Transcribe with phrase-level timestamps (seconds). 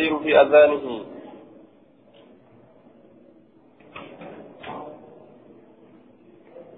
[0.00, 1.00] يستدير في أذانه.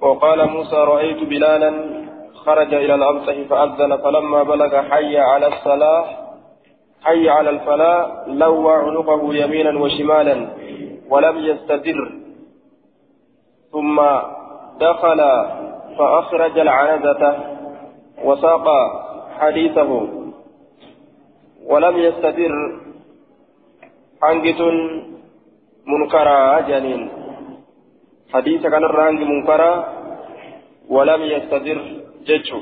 [0.01, 1.73] وقال موسى رأيت بلالا
[2.35, 6.05] خرج إلى الأمسح فأذن فلما بلغ حي على الصلاة
[7.03, 10.47] حي على الفلاح لوى عنقه يمينا وشمالا
[11.09, 12.13] ولم يستدر.
[13.73, 14.01] ثم
[14.81, 15.21] دخل
[15.99, 17.23] فأخرج العنزة
[18.25, 18.67] وساق
[19.39, 20.09] حديثه
[21.67, 22.82] ولم يستدر.
[24.23, 24.61] حنجة
[25.87, 27.03] منكرا جنين
[28.35, 29.73] حديث كان الرانج منكرا
[30.95, 31.79] ولم يستدر
[32.27, 32.61] ججو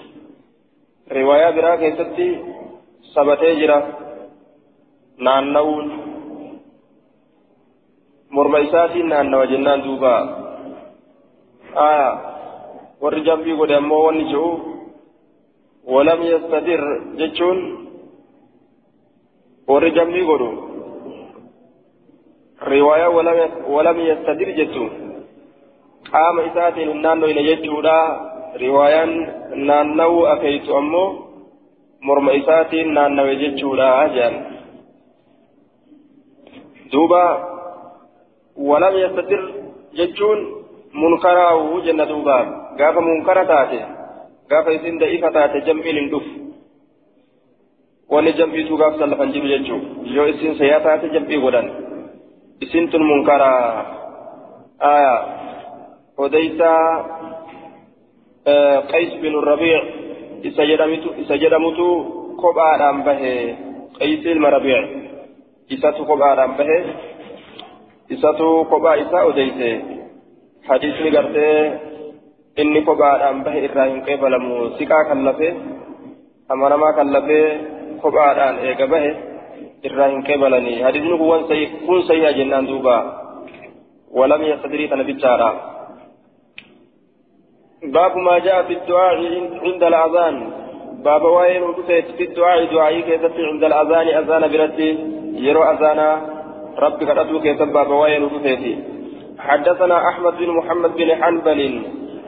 [1.13, 2.29] رواية براك يستي
[3.15, 3.79] سبتي جرا
[5.25, 5.87] نانوون
[8.31, 10.15] مرميساتي نانو جنان دوبا
[11.77, 12.11] آية
[13.03, 14.47] ورجم بيقول أمو ونجو
[15.95, 16.83] ولم يستدر
[17.21, 17.59] ججون
[19.69, 20.70] ورجم بيقول
[22.63, 24.91] رواية ولم ولم يستدر جتون
[26.11, 27.97] qaama isaatiin hin naannoyne jechuudha
[28.63, 29.13] riwaayaan
[29.69, 31.09] naannawuu akeeytu ammoo
[32.01, 34.35] morma isaatiin naannawe jechuudha jedhan
[36.93, 37.23] duuba
[38.71, 39.43] walam yastatir
[39.99, 40.41] jechuun
[41.03, 42.37] munkaraa'u jenna duuba
[42.79, 43.81] gaafa munkara taate
[44.51, 46.33] gaafa isin da'ifa taate jam'iin hin dhufu
[48.17, 49.81] wanni jam'iitu gaaf sallafan jiru jechuu
[50.17, 51.71] yoo isin sayyaa taate jam'ii godhan
[52.69, 53.65] tun munkaraa
[54.81, 55.21] aayaa
[56.17, 56.71] odeysa
[58.93, 59.85] qays bin rabiic
[60.45, 61.87] isa jedhamutu
[62.43, 63.35] kophaadhaan bahe
[63.99, 64.87] qays ilma rabiic
[65.77, 66.79] isatu kophaadhaan bahe
[68.17, 69.71] isatu kophaa isaa odeyse
[70.69, 71.57] hadiisni gartee
[72.57, 75.49] inni kophaadhaan bahe irraa hin qeebalamu siqaa kan lafe
[76.49, 77.49] amanamaa kan lafee
[78.03, 79.30] kophaadhaan eega bahe
[79.89, 81.19] irraa hin qeebalanii hadiisni
[81.87, 82.97] kun sayyaa jennaan duuba.
[84.11, 85.51] ولم يستدري تنبيتشارا
[87.83, 89.17] باب ما جاء في الدعاء
[89.65, 90.51] عند الأذان
[91.05, 94.81] باب وين ودفت في الدعاء دعائي كيف عند الأذان أذان برد
[95.47, 96.09] يرو أذانا
[96.79, 98.65] ربك رسول كيف باب وين ودفت
[99.39, 101.83] حدثنا أحمد بن محمد بن حنبل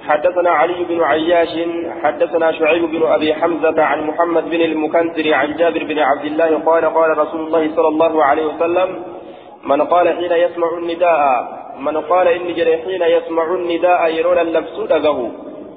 [0.09, 1.55] حدثنا علي بن عياش
[2.03, 6.85] حدثنا شعيب بن أبي حمزة عن محمد بن المكنتر عن جابر بن عبد الله قال
[6.95, 9.03] قال رسول الله صلى الله عليه وسلم
[9.65, 11.23] من قال حين يسمع النداء
[11.81, 15.31] من قال إني جري حين يسمع النداء يرون اللبس له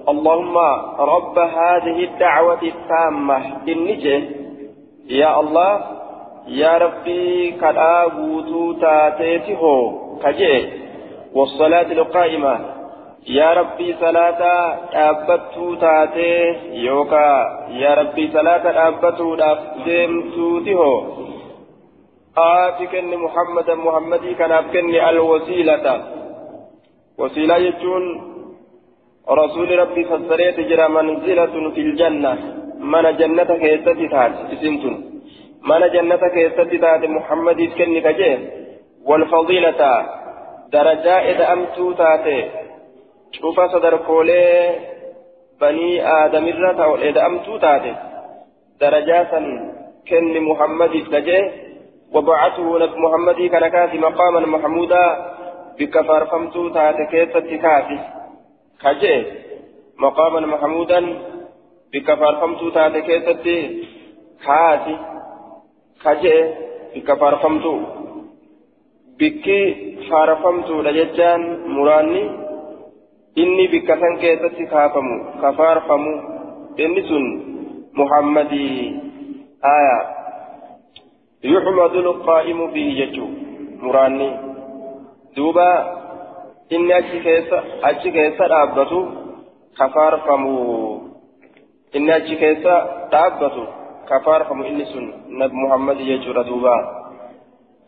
[0.09, 0.57] اللهم
[0.99, 3.37] رب هذه الدعوة التامة
[3.69, 4.29] إني
[5.09, 5.81] يا الله
[6.47, 9.61] يا ربي كالآبوتو تاتيته
[10.23, 10.69] كجي
[11.35, 12.59] والصلاة القائمة
[13.33, 14.53] yaa rabbii salaata
[14.93, 16.41] dhaabbattuu taatee
[16.85, 17.37] yookaa
[17.81, 20.97] yaa rabbii salaata dhaabbattuudhaaf deemtuuti hoo
[22.43, 25.93] aati kenni muhammadan muhammadii kanaaf kenni alwasiilata.
[27.17, 28.05] Wasiilaa jechuun
[29.39, 32.31] rasuuli rabbii fassareeti jira manzilatun fil janna
[32.93, 34.95] mana jannata keessatti taate isintun
[35.69, 38.35] mana jannata keessatti taate muhammadiif kenni kajee
[39.09, 39.89] walfadiilata
[40.71, 42.35] darajaa eda amtuu taate
[43.73, 44.75] صدر كولي
[45.61, 47.95] بني آدم الرتا إذا أمتو تاتي
[48.81, 49.33] درجة
[50.07, 51.39] كني محمد كجي
[52.13, 55.05] وبعثه نبي محمد كان كافي مقاما محمودا
[55.79, 57.99] بكفار فمتو تات كيسة كافي
[58.83, 59.15] كجي
[59.99, 60.99] مقاما محمودا
[61.93, 63.45] بكفار فمتو تات كيسة
[64.45, 64.95] كافي
[66.03, 66.37] كجي
[66.95, 67.75] بكفار فمتو
[69.19, 69.61] بكي
[70.09, 71.41] فارفمتو لججان
[71.75, 72.44] مراني
[73.37, 76.13] إني بكسن كيسة كافمو كفار فمو
[76.79, 77.25] إني سن
[77.93, 78.69] محمدي
[79.75, 79.97] آية
[81.43, 83.27] يحمد القائم به ججو
[83.85, 84.29] مراني
[85.35, 85.69] دوبا
[86.73, 89.01] إني أجي كيسا أجي كيسا دابتو
[89.79, 90.55] كفار فمو
[91.95, 92.75] إني أجي كيسا
[93.11, 93.63] دابتو
[94.09, 95.05] كفار فمو إني سن
[95.39, 96.75] نبي محمد يجور دوبا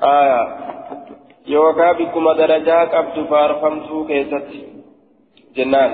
[0.04, 0.42] آية
[1.48, 3.18] يوكا بكما درجا قبض
[5.58, 5.92] جنان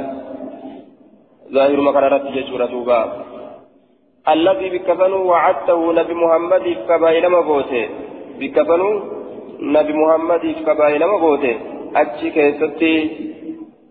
[1.53, 2.99] ظاهر مقررات يجور دوبا
[4.33, 7.85] الذي بكفنوا وعدته نبي محمد كبائل مغوته
[8.39, 8.93] بكفنوا
[9.75, 11.55] نبي محمد كبائل مغوته
[11.95, 12.95] أجي كيستي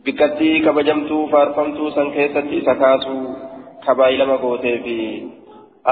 [0.05, 3.17] بكتي كبجمتو فارفمتو سن كيستي سكاسو
[3.87, 4.97] كبائل مغوته في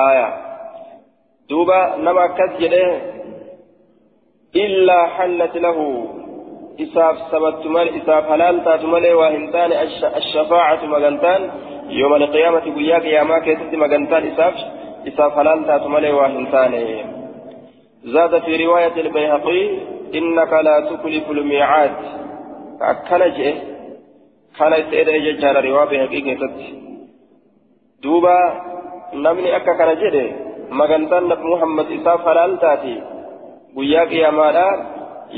[0.08, 0.28] آية
[1.50, 2.86] دوبا نما كسجده
[4.56, 5.78] إلا حلت له
[6.84, 9.70] إساف سبت مال إساف حلال تات مال وهنتان
[10.20, 11.40] الشفاعة مغنتان.
[12.00, 14.54] يوم القيامة قيا قياما كيست مغنتان إساف
[15.08, 16.72] إساف حلال تات مال وهنتان
[18.04, 19.62] زاد في رواية البيهقي
[20.18, 21.96] إنك لا تخلف الميعاد.
[22.90, 23.54] أكن جئ
[24.58, 26.56] كان يسأل ججار رواية بيهقي كيست
[28.02, 28.38] دوبا
[29.14, 29.90] نمني أكا كان
[31.30, 32.96] نبي محمد إساف حلال تاتي.
[33.76, 34.66] guyyaa qiyaamaadha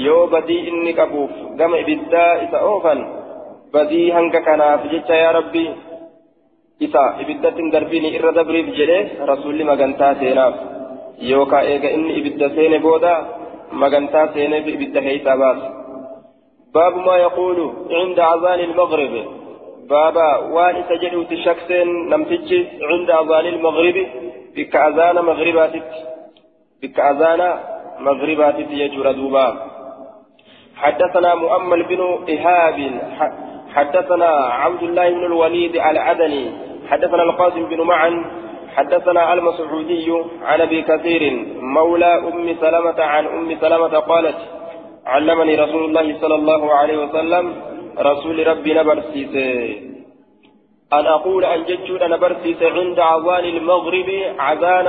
[0.07, 3.01] yoo badii inni qabuuf gama ibiddaa isa oofan
[3.75, 5.65] badii hanga kanaaf jecha yaa rabbi
[6.87, 8.99] isa ibiddattiin darbiin irra dabriif jedhe
[9.31, 10.55] rasuulli magantaa seenaaf
[11.31, 13.13] yookaan eega inni ibidda seene booda
[13.83, 15.69] magantaa seeneef ibidda keeysaa baasa
[16.77, 17.59] باب ما يقول
[18.01, 19.15] عند أذان المغرب
[19.91, 22.51] بابا وان سجدوا تشكسين نمتج
[22.91, 23.97] عند أذان المغرب
[24.57, 25.89] بك أذان مغرباتك
[26.83, 27.41] بك أذان
[28.07, 29.47] مغربات يجور دوبا
[30.83, 32.01] حدثنا مؤمل بن
[32.35, 32.79] إهاب
[33.75, 34.31] حدثنا
[34.63, 36.45] عبد الله بن الوليد العدني
[36.91, 38.25] حدثنا القاسم بن معن
[38.77, 40.13] حدثنا المسعودي
[40.43, 41.23] عن أبي كثير
[41.61, 44.39] مولى أم سلمة عن أم سلمة قالت
[45.07, 47.55] علمني رسول الله صلى الله عليه وسلم
[47.99, 49.35] رسول ربي نبرسيس
[50.93, 54.09] أن أقول أن جدت نبرسيس عند أذان المغرب
[54.53, 54.89] أذان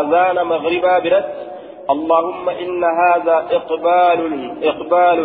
[0.00, 1.51] أذان مغربا برد.
[1.90, 4.20] اللهم إن هذا إقبال
[4.62, 5.20] إقبال.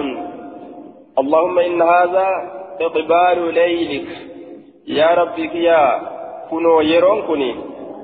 [1.19, 2.27] اللهم إن هذا
[2.81, 4.07] إقبال ليلك.
[4.87, 6.01] يا ربك يا
[6.51, 7.55] كنو يرون كني.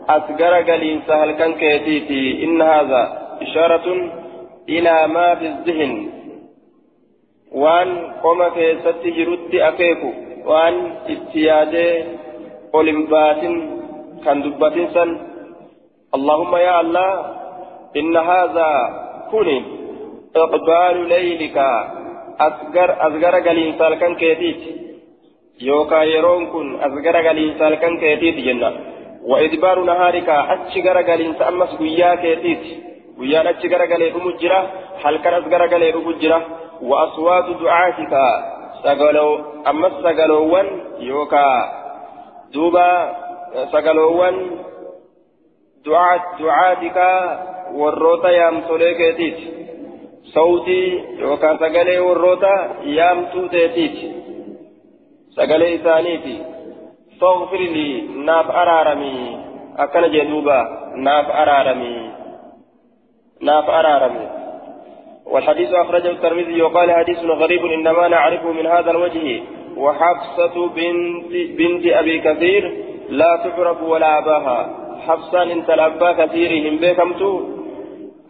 [0.09, 2.43] أسقر قليل سهل كان كيتيتي.
[2.43, 3.01] إن هذا
[3.41, 4.11] إشارة
[4.69, 6.09] إلى ما في الذهن.
[7.51, 7.89] وأن
[8.23, 10.11] قم كيست جرد أكيكو.
[10.45, 10.75] وأن
[11.09, 12.03] اتيادي
[12.75, 13.41] أولمبات
[14.25, 14.77] كان دبة
[16.15, 17.42] اللهم يا الله
[17.97, 18.71] إن هذا
[19.31, 19.47] كن
[20.35, 21.57] إقبال ليلك
[22.39, 24.61] أصغر أصغر قليل سالكن كيتيت.
[25.61, 28.71] يوكا يرون كن أصغر قليل سالكن كيتيت جنة.
[29.25, 32.63] وإدبار نهارك أتشغر قليل سأمس قيا كيتيت.
[33.19, 34.61] قيا أتشغر قليل أمجرة
[35.23, 36.39] كان أصغر قليل أمجرة.
[36.81, 38.13] وأصوات دعاتك
[38.83, 39.29] سقلو
[39.67, 40.67] أمس سقلوان
[40.99, 41.47] يوكا
[42.53, 42.91] دوبا
[43.71, 44.35] سقلوان.
[45.85, 46.97] دعات دعاتك
[47.81, 49.45] warroota yaamtolee keetiiti
[50.33, 52.53] sautii yookaan sagalee warroota
[52.83, 54.11] yaamtuu teetiiti
[55.35, 56.35] sagalee isaaniiti
[57.19, 59.37] faghfirlii naaf araaramii
[59.85, 60.57] akkana jee duuba
[61.07, 61.99] naaf araaramii
[63.41, 64.29] naaf araaramii
[65.25, 69.41] والحديث أخرجه الترمذي وقال حديث غريب إنما نعرفه من هذا الوجه
[69.77, 72.63] وحفصة بنت, بنت أبي كثير
[73.09, 74.59] لا تعرف ولا أباها
[75.07, 77.31] حفصة انت الأبا كثير هم بكمتو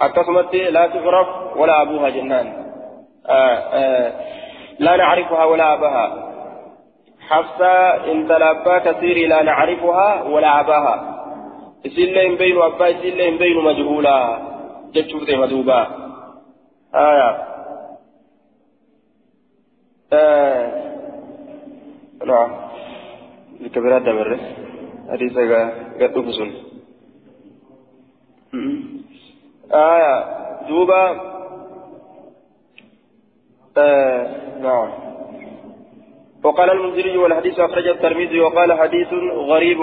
[0.01, 2.48] أكسمت لا تعرف ولا أبوها جنان.
[3.30, 4.13] آه آه
[4.80, 6.34] لا نعرفها ولا أباها.
[7.19, 10.95] حفصة إن تلابا كثير لا نعرفها ولا أباها.
[11.86, 14.40] إسلين بين أبا إسلين بين مجهولا.
[14.94, 15.88] جتشوت مدوبا.
[16.95, 17.44] آية.
[20.13, 20.84] آه
[22.25, 22.51] نعم.
[23.62, 24.40] الكبيرات دمر
[25.12, 25.69] حديثة
[26.00, 26.51] قد أفسن
[29.74, 30.25] آية
[30.70, 31.34] دوبا
[33.78, 34.28] آه
[34.62, 34.90] نعم.
[36.44, 39.80] وقال المنذري والحديث أخرج الترمذي وقال حديث غريب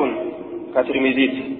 [0.74, 1.56] كترمذي.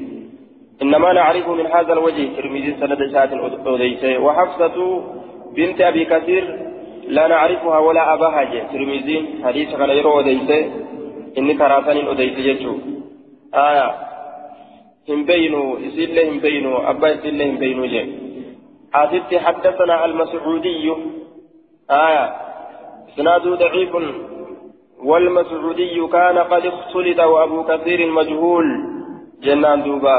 [0.83, 2.37] إنما نعرف من هذا الوجه.
[2.37, 3.31] ترمذي سند ساعة
[3.67, 4.77] أوديسة وحفصة
[5.57, 6.45] بنت أبي كثير
[7.09, 8.65] لا نعرفها ولا أباها.
[8.73, 10.59] ترمذي حديث كان يرو أوديسة
[11.39, 12.79] إني كراسان أوديسة
[13.55, 13.95] آية.
[15.09, 18.30] هم بينوا إسيل هم بينوا أبا إسيل هم بينوا جي.
[18.93, 20.95] حدثت حدثنا المسعودي.
[21.91, 22.25] آية.
[23.09, 23.97] إسناد ضعيف.
[25.05, 28.67] والمسعودي كان قد اختلط وأبو كثير مجهول.
[29.43, 30.19] جنان دوبا.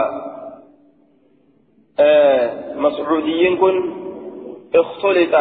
[1.99, 3.75] آه مسعودي كن
[4.75, 5.35] اختلط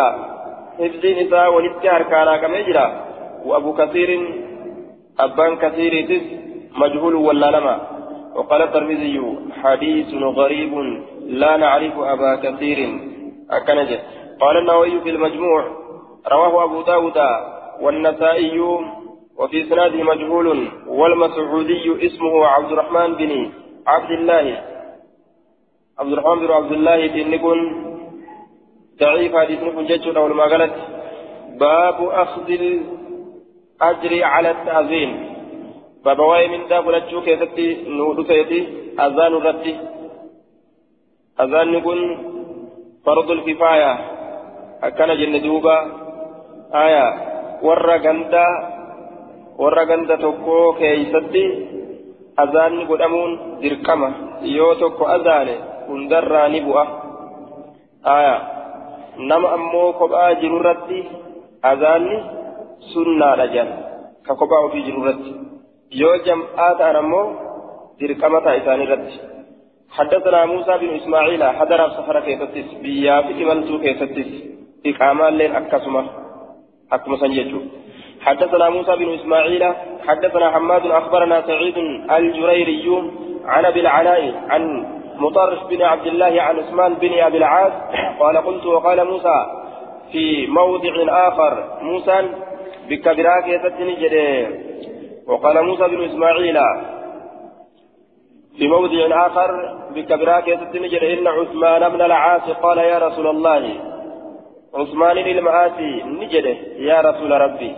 [0.79, 2.87] حفظ نساء ولدتها كان كما يجرى.
[3.45, 4.11] وأبو كثير
[5.21, 6.21] أبان كثير
[6.77, 7.81] مجهول ولا لما
[8.35, 10.75] وقال الترمذي حديث غريب
[11.27, 12.79] لا نعرف أبا كثير.
[13.51, 14.01] أكنجه
[14.41, 15.65] قال النووي في المجموع
[16.33, 17.19] رواه أبو داود
[17.81, 18.61] والنسائي
[19.37, 23.51] وفي سناده مجهول والمسعودي اسمه عبد الرحمن بن
[23.87, 24.63] عبد الله
[25.99, 27.59] عبد الرحمن بن عبد الله بن نكون
[29.01, 30.75] ضعيف حديث نكون جيتشون أو قالت
[31.61, 35.11] باب أخذ الأجر على التأذين
[36.05, 38.61] بابا واي من دا فلچو كيستي نودو فيتي
[39.05, 39.75] أذان الرتي
[41.41, 42.01] أذان نكون
[43.06, 43.92] فرض الكفاية
[44.84, 45.78] أكان جن دوبا
[46.76, 47.06] آية
[47.62, 48.46] ورا غندا
[49.58, 51.46] ورا غندا توكو كيستي
[52.40, 53.32] أذان قدامون
[53.62, 54.10] دركما
[54.42, 55.48] يو توكو أذان
[55.88, 56.84] كندرا نبوة
[58.18, 58.38] آية
[59.30, 61.00] نما أمو كبا جرورتي
[61.66, 62.16] أذاني
[62.94, 63.70] سنة رجال
[64.26, 65.34] ككبا في جرورتي
[65.92, 67.22] يو جمعات أنا أمو
[68.02, 69.20] دركمة إساني رتي
[69.99, 74.31] حدثنا موسى بن إسماعيل حضر سفر كيستس بيا في إمالتو كيستس
[74.87, 76.05] إقامة لين أكسمة
[76.93, 77.17] أكما
[78.21, 79.65] حدثنا موسى بن إسماعيل
[80.09, 81.77] حدثنا حماد أخبرنا سعيد
[82.11, 83.03] الجريري
[83.45, 87.73] عن أبي العلاء عن مطرف بن عبد الله عن عثمان بن أبي العاص
[88.21, 89.47] قال قلت وقال موسى
[90.13, 90.93] في موضع
[91.29, 92.29] آخر موسى
[92.89, 94.49] بكبراك يتتني
[95.27, 96.59] وقال موسى بن إسماعيل
[98.59, 99.51] في موضع آخر
[99.95, 103.63] بكبراك يتتني إن عثمان بن العاص قال يا رسول الله.
[104.75, 107.77] عثمان المآسي نجده يا رسول ربي.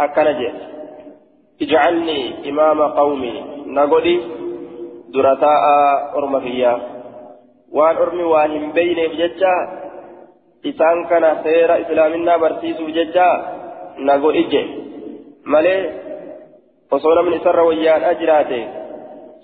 [0.00, 0.52] أكنجه
[1.62, 4.20] اجعلني إمام قومي نقولي
[5.14, 5.64] درتاء
[6.18, 6.78] أرمكيا
[7.72, 9.54] وان أرمي وان بين بججا
[10.66, 13.30] إسان كان سير إسلامنا برسيس بججا
[13.98, 14.64] نقول إجي
[15.44, 15.76] مالي
[16.92, 18.85] وصونا من إسر ويان أجراته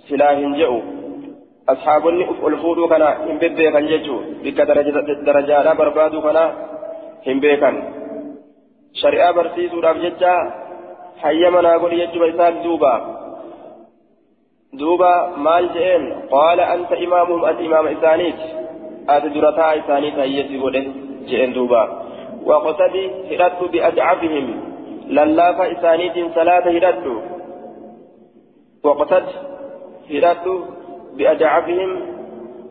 [0.08, 0.80] سلاح جئوا
[1.68, 4.90] أصحابني الفودو كان هم بيبيكان جيجو بك درجة
[5.28, 6.38] درجة بربادو كان
[7.26, 7.76] هم بيكان
[8.94, 10.34] شريعة برسيسو راب ججا
[11.22, 12.94] حيما نقول يجب إسان دوبا
[14.72, 16.04] دوبا مال جئين
[16.34, 18.40] قال أنت إمامهم أنت إمام إسانيت
[19.08, 20.84] أتى درتا إسانيت هيتي قده
[21.28, 21.82] جئين دوبا
[22.48, 24.46] وقتدي هرد بأدعفهم
[25.16, 27.06] للاف إسانيت صلاة هرد
[30.10, 30.64] هرد
[31.16, 32.00] بأدعفهم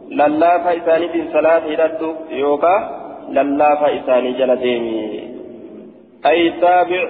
[0.09, 2.75] للاف إسانيت صلاة هرد يوكا
[3.29, 5.29] للاف إساني جلديمي
[6.25, 7.09] أي تابع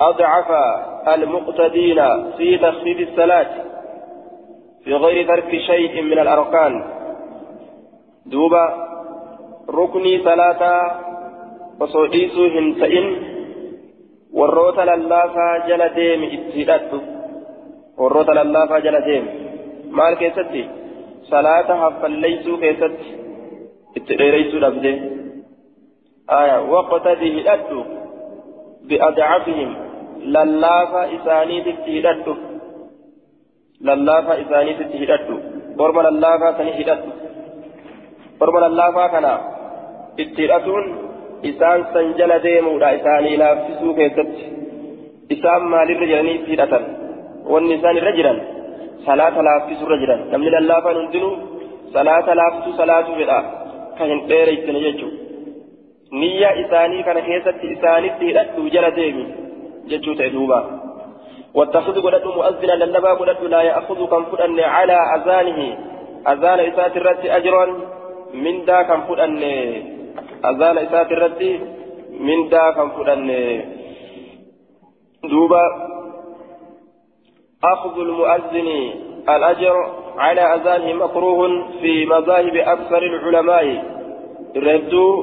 [0.00, 0.50] أضعف
[1.08, 2.00] المقتدين
[2.38, 3.50] في تخفيف الصلاة
[4.84, 6.84] في غير ترك شيء من الأركان
[8.26, 8.88] دوبا
[9.70, 10.62] ركني صلاة
[11.80, 13.16] وصديس هنتئن
[14.32, 16.22] والروت للافا جل ديم
[17.98, 19.24] اتهدت والروت للافا جل ديم
[19.90, 20.68] مال كيستي
[21.22, 22.98] صلاة حفليسو كيست
[23.96, 24.94] اتديريسو لبدي
[26.30, 27.70] آية وقتدي هدت
[28.88, 29.92] بأضعفهم
[30.24, 32.36] lallaafa isaaniititti hidhadhu
[33.80, 35.36] lallaafa isaaniititti hidhadhu
[35.78, 37.10] orma lallaafaa sani hidhadhu
[38.40, 39.32] orma lallaafaa kana
[40.16, 40.86] itti hidhatuun
[41.50, 44.44] isaan san jala deemuudha isaanii laaffisuu keessatti
[45.36, 46.86] isaan maalirra jiranii itti hidhatan
[48.00, 48.38] irra jiran
[49.06, 51.34] salaata laaffisurra jiran namni lallaafaan hundinuu
[51.92, 53.38] salaata laaffisu salaatuu fedha
[53.98, 55.16] kan hin dheereytine jechuudha
[56.20, 59.24] niyya isaanii kana keessatti isaanitti hidhadhu jala deemi
[59.90, 60.60] جتشو تأدوبا
[61.54, 65.78] واتخذ قدد مؤذنا للنبا قدد لا يأخذ كم فدن على أذانه
[66.28, 67.66] أذان إسات الرد أجرا
[68.34, 69.42] من دا كم فدن
[70.44, 71.42] أذان إسات الرد
[72.20, 73.28] من دا كم فدن
[75.24, 75.64] دوبا
[77.64, 78.68] أخذ المؤذن
[79.28, 79.74] الأجر
[80.18, 81.40] على أذانه مكروه
[81.80, 83.84] في مذاهب أكثر العلماء
[84.56, 85.22] ردوا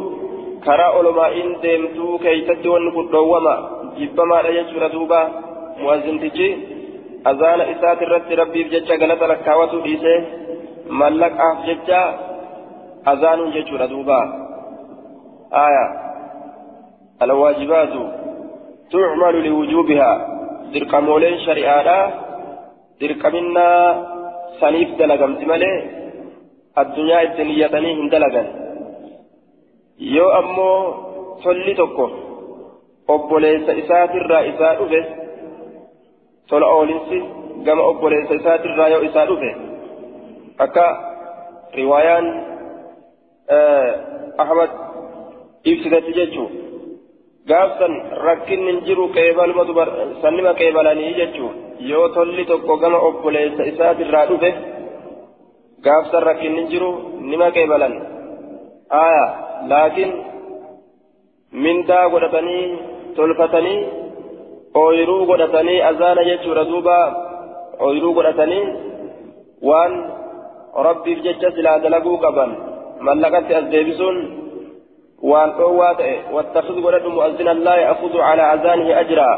[0.66, 5.20] كرا علماء ديمتو كي تدون قدوما jibbamaadha jechuudha duuba
[5.82, 6.48] mu'azzintichi
[7.32, 10.14] azaana isaati irratti rabbiif jecha galata lakkaawatu dhiise
[11.02, 12.02] mallaqaaf jecha
[13.12, 14.20] azaanuun jechuudha duuba
[15.66, 15.86] aya
[17.26, 18.02] alwaajibaatu
[18.92, 20.18] tucmalu liwujuubihaa
[20.74, 22.00] dirqamooleen shari'aadha
[23.00, 23.84] dirqaminnaa
[24.62, 25.78] saniif dalagamti malee
[26.82, 28.48] addunyaa itti niyyatanii hin dalagan
[30.16, 30.80] yoo ammoo
[31.44, 32.06] tolli tokko
[33.16, 35.02] obboleessa isaatirraa isaa dhufe
[36.50, 37.18] tola oolinsi
[37.68, 39.52] gama obboleessa isaatirraa yoo isaa dhufe
[40.66, 40.86] akka
[41.80, 42.28] riwaayaan
[44.44, 44.72] ahmad
[45.72, 46.48] ibsitetti jechuu
[47.52, 47.94] gaafsan
[48.28, 49.74] rakkinni hin jiru qeebalumatu
[50.22, 54.50] sannima qeebalanii jechuu yoo tolli tokko gama obboleessa isaatirraa dhufe
[55.86, 56.90] gaafsan rakkinni jiru
[57.32, 57.94] nima qeebalan
[59.04, 59.26] aya
[59.72, 60.12] laakiin
[61.66, 62.66] mindaa godhatanii
[63.16, 63.80] tolfatanii
[64.84, 66.98] ooyiruu godhatanii azaana jechuudha duuba
[67.86, 68.66] ooyiruu godhatanii
[69.70, 69.94] waan
[70.88, 72.52] rabbiif jecha silaa dalaguu qaban
[73.08, 74.18] mallaqatti as deebisuun
[75.32, 79.36] waan dhoowwaa ta'e wattakhid godhadhu mu'azzinan laa ya'khudhu calaa azaanihi ajraa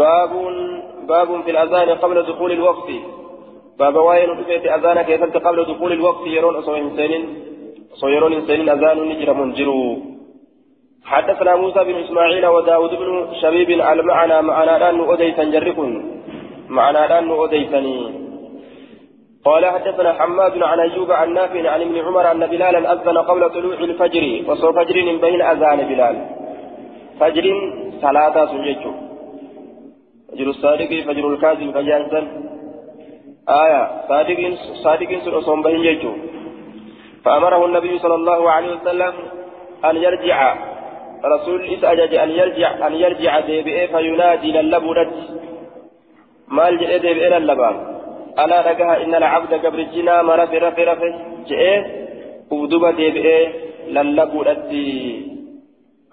[0.00, 0.54] baabun
[1.08, 2.88] baabun fi الأذان قبل دخول الوقت.
[3.78, 6.26] باب واين دفيت أذانا كيف قبل دخول الوقت.
[6.26, 7.12] يرون أصو إنسان
[7.94, 9.80] أصو يرون إنسان أذان نجر منجرو.
[11.04, 13.08] حدثنا موسى بن إسماعيل وداود بن
[13.42, 15.90] شبيب المعنى معنا أن أديتا جركن
[16.68, 17.98] معنا أن أديتني
[19.44, 23.78] قال حدثنا حماد عن أيوب عن نافع عن ابن عمر أن بلالا أذن قبل طلوع
[23.88, 24.24] الفجر.
[24.48, 26.16] وصو فجر بين أذان بلال.
[27.20, 27.46] فجر
[28.02, 29.07] صلاة سنجته
[30.28, 32.20] فجر الصادق فجر الكاذب فجانسا
[33.48, 33.82] آية.
[34.08, 34.40] صادق
[34.84, 36.12] صادق سنصوم بين جيته
[37.24, 39.12] فأمره النبي صلى الله عليه وسلم
[39.84, 40.38] أن يرجع.
[41.24, 45.12] رسول إسأجج أن يرجع أن يرجع ديبئ فينادي للبرد
[46.48, 47.76] مال جئ ديبئ للبان
[48.38, 51.02] ألا رجها إن العبد قبل الجنا مرف رف رف.
[51.48, 51.82] جئ
[52.50, 53.48] ودوب ديبئ
[53.88, 54.72] للبرد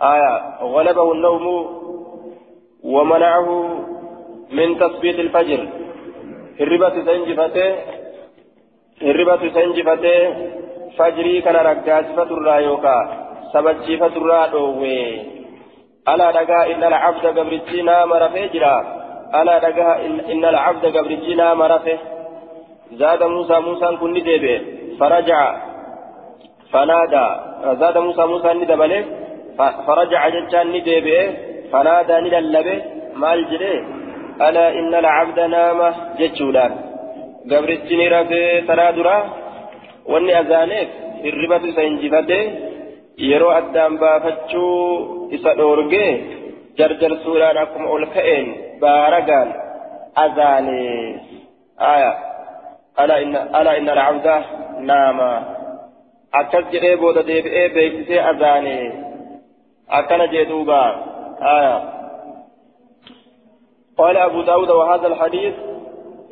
[0.01, 0.33] آية.
[0.61, 1.45] غلبه النوم
[2.83, 3.49] ومنعه
[4.52, 5.68] من تثبيت الفجر
[6.60, 7.74] هربت سنجفته
[9.02, 10.18] هربت سنجفته
[10.98, 13.20] فجري كان رقاسفة الرايوكا
[13.52, 14.96] sabachiifatu irraa dhoowwe
[16.12, 18.74] alaa dhagaa inna alcabda gabrichi naama rafee jira
[19.38, 19.94] alaa dhagaa
[20.32, 21.94] inna alcabda gabrichi naama rafe
[23.00, 24.56] zaada muusaa muusaan kun ni deebi'e
[25.00, 25.42] farajaca
[26.72, 27.30] fanaadaa
[27.80, 28.98] zaada muusaa muusaan ni dabale
[29.86, 30.80] farajaca jechaan ni
[34.41, 36.71] ألا إن العبد نام جتشولان
[37.51, 39.17] قبرتني رفي ترى درا.
[40.05, 40.89] واني أزانيك
[41.25, 42.41] الربة سينجفته
[43.17, 46.11] yeroo addaan baafachuu isa dhoorgee
[46.77, 48.47] jarjarsuudhaan akkuma ol ka'een
[48.81, 49.49] baaragaan
[50.23, 50.81] azaane
[51.91, 52.11] aya
[53.01, 54.35] alaa inna alcabda
[54.89, 55.29] naama
[56.39, 58.75] akkas jedhee booda deebi'ee beeksisee azaane
[59.99, 60.81] akkana jee duuba
[61.55, 61.73] aya
[63.97, 65.53] قال أبو داود وهذا الحديث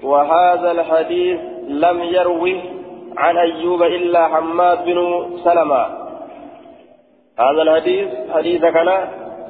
[0.04, 2.62] وهذا الحديث لم يروه
[3.18, 5.86] عن أيوب إلا حماد بن سلمة.
[7.40, 8.90] هذا الحديث حديث كان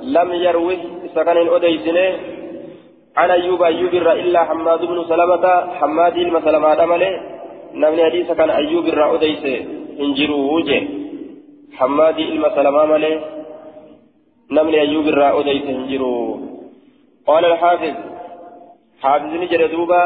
[0.01, 0.77] لم يروه
[1.15, 2.20] سكن أديسنه
[3.17, 5.46] عن أيوب أيوب إلا حماد بن سلمة.
[5.79, 7.12] حماد المسلمة دمله
[7.74, 9.65] نمني حديث كان أيوب الرا أديسه
[10.00, 10.88] انجروا وجه.
[11.77, 13.22] حماد المسلمة مله
[14.51, 16.43] نمني أيوب الرا أديسه انجروا
[17.27, 17.96] قال الحافظ.
[19.01, 20.03] حافظ نجر دوبا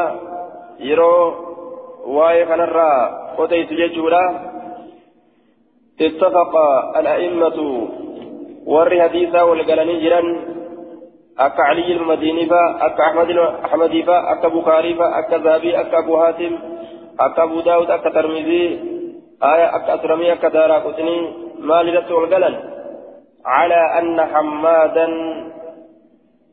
[0.80, 1.34] يرو
[2.06, 2.92] واي الرا
[3.38, 4.24] أديس ججولا
[6.00, 6.54] اتفق
[6.96, 7.58] الأئمة
[8.66, 10.22] ور حديثا والقلني جرا
[11.38, 13.30] أكا علي المديني فا أكا أحمد
[13.66, 16.58] أحمد فا أكا بخاري فا أكا ذهبي أكا أبو هاتم
[17.20, 18.64] أكا أبو داود أكا ترمذي.
[19.42, 21.18] آية أكا أسرمي أكا دارا قطني.
[21.58, 22.54] ما لدت والقلن
[23.46, 25.06] على أن حمادا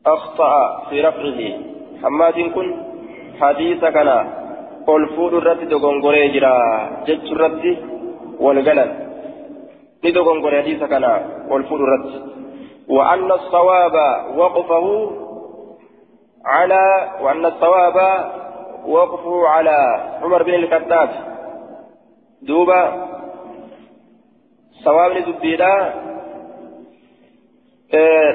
[0.06, 1.40] أخطأ في رفعه.
[2.02, 2.66] حماد كن
[3.40, 4.10] حديث كان
[4.86, 6.56] قل فود الرد دغنغوري جرا
[7.06, 7.64] جج الرد
[8.40, 8.90] والقلن
[10.04, 11.04] ندوغن قول حديث كان
[11.50, 12.06] والفررت
[12.88, 13.96] وأن الصواب
[14.36, 14.86] وقفه
[16.44, 16.84] على
[17.22, 17.96] وأن الصواب
[18.86, 19.78] وقفه على
[20.22, 21.10] عمر بن الخطاب.
[22.42, 22.82] دوبا
[24.84, 25.94] صواب لدبيلا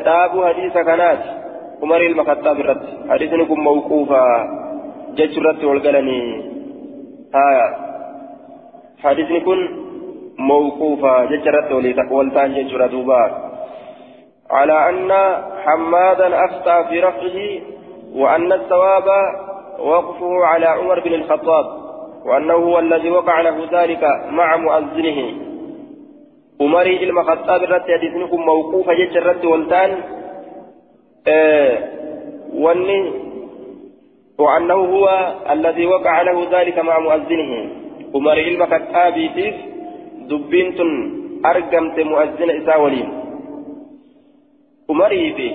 [0.05, 1.40] تابو حديث كانت.
[1.81, 4.25] عمر المخطاب الرد حديث نكون موقوفا
[5.17, 6.21] جج الرد والقلني
[7.35, 7.67] آية
[9.03, 9.59] حديث نكون
[10.37, 11.71] موقوفا ججرت
[12.11, 13.51] ولتان ججر دوبا
[14.51, 15.11] على أن
[15.65, 17.37] حمادا أخطأ في رفعه
[18.15, 19.07] وأن الثواب
[19.79, 21.65] وقفه على عمر بن الخطاب
[22.25, 25.33] وأنه هو الذي وقع له ذلك مع مؤذنه
[26.61, 30.20] عمري المخطاب الرد يدفنكم موقوفا ججرت ولتان آه
[32.53, 33.13] وأنه
[34.37, 37.69] وأنه هو الذي وقع له ذلك مع مؤذنه
[38.15, 39.55] عمري المخطاب تيف
[40.31, 40.91] dubbiin tun
[41.43, 43.09] argamte mu'azzina isaa waliin
[44.93, 45.47] umarii fi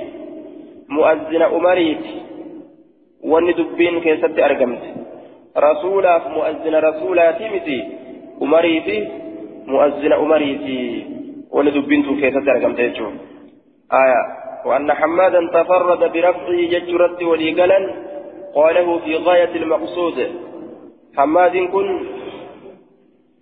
[0.97, 2.15] mu'azzina umariiti
[3.33, 4.89] wanni dubbiin keessatti argamte
[5.67, 7.79] rasuulaaf mu'azzina rasuulaatii miti
[8.49, 8.97] umarii fi
[9.73, 10.77] mu'azzina umariiti
[11.57, 13.27] wanni dubbiin tun keessatti argamte jechuudha
[13.93, 17.81] آية وأن حمادا تفرد برفعه ججرت وليقلا
[18.55, 20.19] قاله في غاية المقصود.
[21.17, 21.89] حماد كن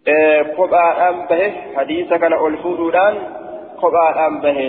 [0.05, 3.15] bahe hadiisa kana ol fuudhuudhaan
[3.81, 4.69] kophaadhaan bahe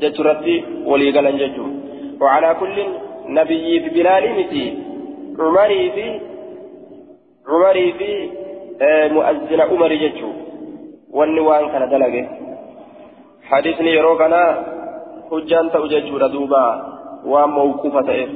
[0.00, 0.54] jechuurratti
[0.88, 1.76] walii galan jechuudha.
[2.20, 2.76] وعلى كل
[3.28, 4.66] نبي في بلال متي
[5.38, 6.06] عمري في
[7.48, 8.10] عمري في
[9.12, 10.30] مؤذن عمر جتشو
[11.10, 12.24] والنوان كان دلقه.
[13.50, 14.42] حديثني يروكنا
[15.30, 16.66] حجان تأججو ردوبا
[17.26, 18.28] وموقوفة إيه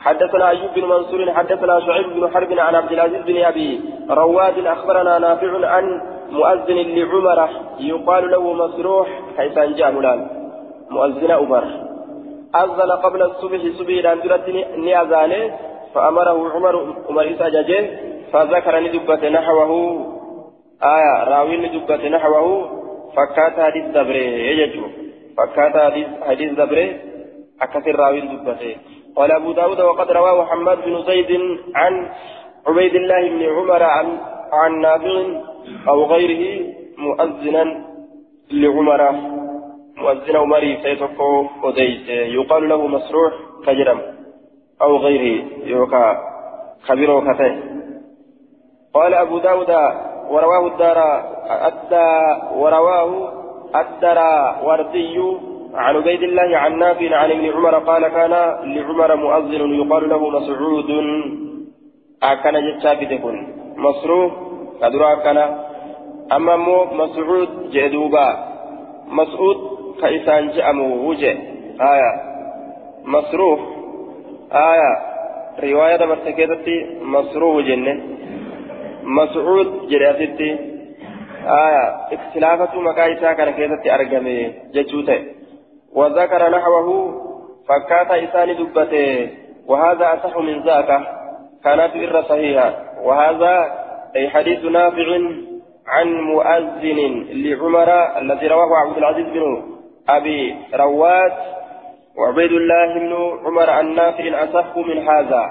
[0.00, 5.18] حدثنا أيوب بن منصور حدثنا شعيب بن حرب عن عبد العزيز بن أبي رواد أخبرنا
[5.18, 7.48] نافع عن مؤذن لعمر
[7.80, 10.26] يقال له مسروح حيث جاء ملال
[10.90, 11.64] مؤذن عمر.
[12.54, 14.20] أذن قبل الصبح صبح إلى أن
[14.80, 15.58] نيازانه
[15.94, 17.48] فأمره عمر عمر إسا
[18.32, 19.70] فذكر ندبة نحوه.
[20.82, 22.68] آية راوي ندبة نحوه
[23.16, 24.26] فكات حديث دبره
[24.60, 25.03] يجو
[25.36, 25.76] فكات
[26.22, 26.88] حديث دبره
[27.62, 28.76] أكثر راوي ندبته
[29.16, 31.30] قال أبو داود وقد رواه محمد بن زيد
[31.74, 32.10] عن
[32.66, 34.18] عبيد الله بن عمر عن
[34.52, 35.16] عن نافع
[35.88, 36.66] أو غيره
[36.98, 37.84] مؤذنا
[38.50, 39.10] لعمر
[39.96, 43.32] مؤذن عمري سيتقو وديت يقال له مسروح
[43.66, 44.00] كجرم
[44.82, 46.18] أو غيره يوكا
[46.82, 47.50] خبير كتي
[48.94, 49.70] قال أبو داود
[50.30, 50.98] ورواه الدار
[51.46, 52.10] أدى
[52.54, 53.43] ورواه
[53.80, 55.18] الدرى وردي
[55.74, 58.30] عن عبيد الله عن نافع عن ابن عمر قال كان
[58.74, 60.90] لعمر مؤذن يقال له مسعود.
[62.22, 64.32] أكن جتشابتكن مصروف
[64.80, 65.38] كدرا أكن
[66.32, 68.28] أما مو مسعود جدوبا.
[69.08, 69.56] مسعود
[70.00, 71.38] كإسان جأمو وجه.
[71.80, 72.12] آية.
[73.04, 73.60] مصروف
[74.52, 74.92] آية.
[75.62, 78.02] رواية برتكيتتي مصروف جنة.
[79.04, 80.73] مسعود جريتتي
[81.46, 85.18] آية اختلافة مكايسا كان كيتتي أرقمي جتشوتي
[85.92, 86.88] وذكر نحوه
[87.68, 89.30] فكات إسان دبته
[89.66, 91.00] وهذا أصح من ذاك
[91.64, 92.74] كانت إر صحيحة.
[93.02, 93.72] وهذا
[94.16, 95.18] أي حديث نافع
[95.88, 99.62] عن مؤذن لعمر الذي رواه عبد العزيز بن
[100.08, 101.32] أبي رواد.
[102.18, 103.12] وعبيد الله بن
[103.46, 105.50] عمر عن نافع أصح من هذا.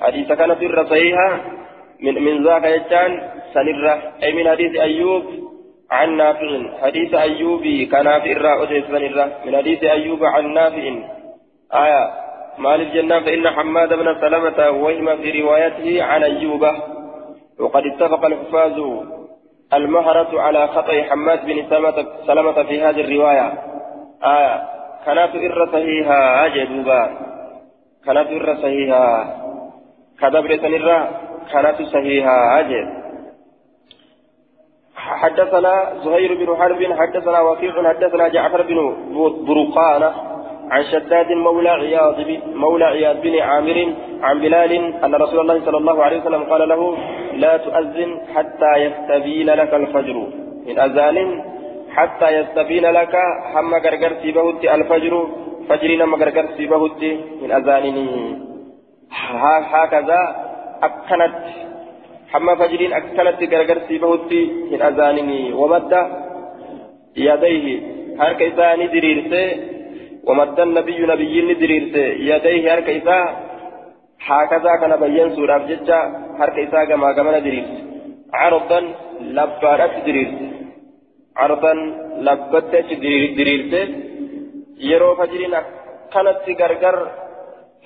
[0.00, 1.40] حديث كانت إر صحيحة.
[2.02, 3.22] من من ذاك يجان
[3.54, 5.24] سنرة أي من حديث أيوب
[5.90, 6.80] عن نافع.
[6.82, 8.58] حديث أيوب كان في الراء
[9.46, 10.84] من حديث أيوب عن نافع.
[11.74, 12.10] آية.
[12.58, 16.66] مال الجنة فإن حماد بن سلمة وهم في روايته عن أيوب.
[17.60, 18.80] وقد اتفق الحفاظ
[19.74, 21.66] المهرة على خطأ حماد بن
[22.26, 23.52] سلمة في هذه الرواية.
[24.24, 24.62] آية.
[25.06, 27.10] كانت إر صحيحة أجدوبا.
[28.06, 29.24] كانت إر صحيحة
[30.20, 33.00] كدبر سنرة كانت صحيحة أجد
[34.96, 38.78] حدثنا زهير بن حرب حدثنا وكيع حدثنا جعفر بن
[39.48, 40.10] برقانة
[40.70, 42.16] عن شداد مولى عياض
[42.54, 44.72] مولى عياض بن عامر عن بلال
[45.04, 46.96] أن رسول الله صلى الله عليه وسلم قال له
[47.32, 50.16] لا تؤذن حتى يستبين لك الفجر.
[50.66, 51.18] من أذان
[51.96, 53.14] حتى يستبين لك
[53.54, 55.28] هم غرغر سيبهت الفجر
[55.68, 57.02] فجرنا ما غرغر سيبهت
[57.42, 57.98] من أذانه
[59.74, 60.49] هكذا
[60.86, 61.34] أكنت
[62.32, 65.92] حما فجرين أكلت غرغر سيبهتي من أذانني ومد
[67.26, 67.66] يديه
[68.20, 69.44] هرك إساني دريرسي
[70.28, 73.18] ومد النبي نبي دريرسي يديه هرك إسا
[74.26, 75.98] هكذا كان بيان سورة بججة
[76.40, 77.80] هرك إسا كما كما دريرسي
[78.40, 78.80] عرضا
[79.36, 80.48] لبارت دريرسي
[81.40, 81.72] عرضا
[82.26, 82.72] لبت
[83.38, 83.82] دريرسي
[84.88, 86.96] yeroo fajriin akkanatti gargar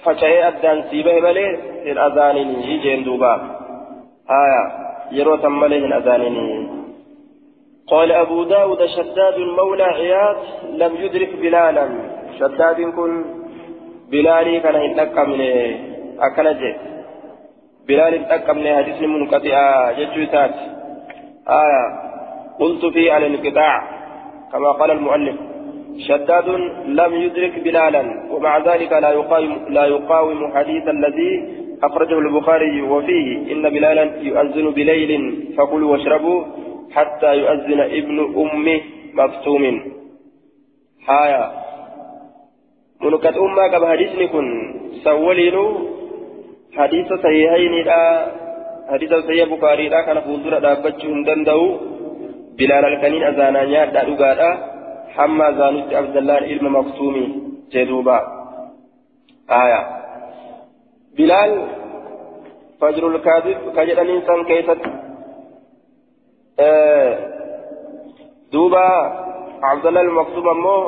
[0.05, 1.51] faca'ee addaan sii bahe malee
[1.85, 3.39] hin azaanini jeen duubaa
[4.31, 4.63] آية
[5.13, 6.69] يرو تمله أذانني
[7.87, 10.37] قال أبو داود شداد مولى عياض
[10.73, 11.89] لم يدرك بلالا
[12.39, 13.25] شداد كن
[14.11, 15.41] بلالي كان يتلقى من
[16.21, 16.77] أكنجه
[17.89, 20.55] بلال يتلقى من حديث منقطع ججوتات
[21.49, 21.85] آية
[22.61, 23.75] قلت في على الانقطاع
[24.53, 25.37] كما قال المؤلف
[25.99, 26.49] شداد
[26.87, 31.33] لم يدرك بلالا ومع ذلك لا يقاوم لا يقاوم حديث الذي
[31.83, 35.11] أخرجه البخاري وفيه إن بلالا يؤذن بليل
[35.59, 36.45] فكلوا واشربوا
[36.93, 38.81] حتى يؤذن ابن أم
[39.15, 39.65] مكتوم
[41.07, 41.53] حايا
[43.01, 44.47] منكت أمة كما حديثني كن
[45.05, 45.57] سولين
[46.77, 48.27] حديث صحيحين لا
[48.89, 51.77] حديث صحيح بخاري لا كان فوزر دابتشهم دندو
[52.59, 54.74] بلال الكنين أزانا نيار دا
[55.17, 57.25] حما زانوت عبد الله علم مكتومي
[57.73, 58.19] جدوبا
[59.51, 59.81] آية
[61.17, 61.51] بلال
[62.81, 64.81] فجر الكاذب كجدن إنسان كيست
[66.61, 67.19] آه
[68.53, 68.89] دوبا
[69.63, 70.79] عبد الله المكتوب أمو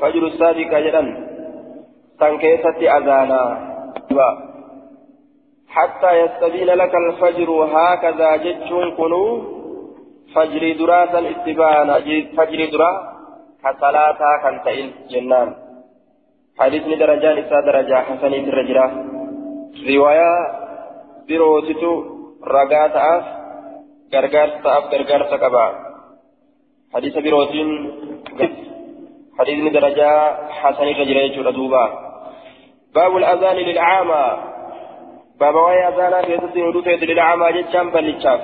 [0.00, 1.08] فجر الصادق كجدن
[2.20, 3.42] سان كيست أذانا
[5.68, 9.24] حتى يستبين لك الفجر هكذا جتشون كنو
[10.34, 11.96] فجر دراسا اتبانا
[12.36, 12.60] فجر
[13.64, 15.48] درا كصلاة كنتين جنان
[16.58, 17.98] حديث درجان إسا درجة
[18.48, 18.86] الرجرة
[19.74, 20.40] riwaayaa
[21.26, 21.90] birootitu
[22.56, 23.24] ragaa ta'aaf
[24.12, 25.64] gargaarsa ta'aaf gargaarsa qaba
[26.94, 27.70] hadiisa birootiin
[29.38, 30.18] hadiisni darajaa
[30.62, 31.84] hasanirra jira jechuudha duuba
[32.94, 34.22] baabu الأذان للعامة
[35.40, 38.40] بابا واي أذانا في ستة ودوثة للعامة جتشام بلتشاف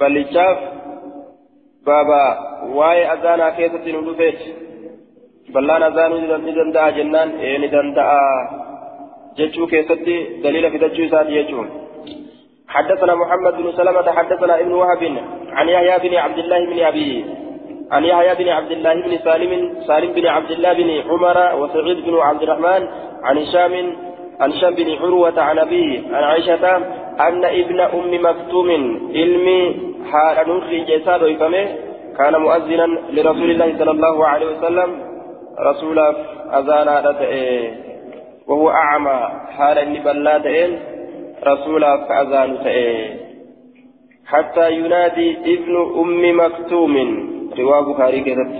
[0.00, 0.58] بلتشاف
[1.86, 2.22] بابا
[2.76, 4.38] واي أذانا ستة ودوثة
[5.54, 6.12] بلان أذان
[6.46, 8.08] ندندأ جنان إيه ندندأ
[9.38, 11.54] جتشو كيستي دليل في دجو ساتي
[12.74, 15.02] حدثنا محمد بن سلمة حدثنا ابن وهب
[15.52, 17.24] عن يحيى بن عبد الله بن أبي
[17.90, 19.52] عن يحيى بن عبد الله بن سالم
[19.86, 22.88] سالم بن عبد الله بن عمر وسعيد بن عبد الرحمن
[23.22, 23.96] عن هشام
[24.40, 26.64] عن هشام بن عروة عن أبيه عن عائشة
[27.20, 28.70] أن ابن أم مكتوم
[29.14, 29.76] علمي
[30.10, 31.68] حال نوخي جيساد ويفمه
[32.18, 34.90] كان مؤذنا لرسول الله صلى الله عليه وسلم.
[35.60, 35.98] رسول
[36.58, 36.96] أذانا
[38.48, 39.20] وهو أعمى.
[39.56, 40.70] حال بلاتين
[41.46, 42.50] رسول أذان
[44.26, 46.94] حتى ينادي ابن أم مكتوم.
[47.58, 48.50] رواه بخاري كذب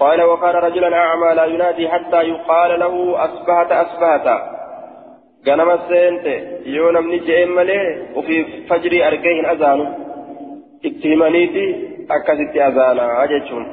[0.00, 4.26] قال وكان رجلا أعمى لا ينادي حتى يقال له أصبحت أصبحت.
[5.44, 9.86] Seente yoo namni je'een malee ofii fajrii argee hin azaanu
[10.88, 11.64] itti himaniiti
[12.16, 13.66] akkasitti azaanaa jechuun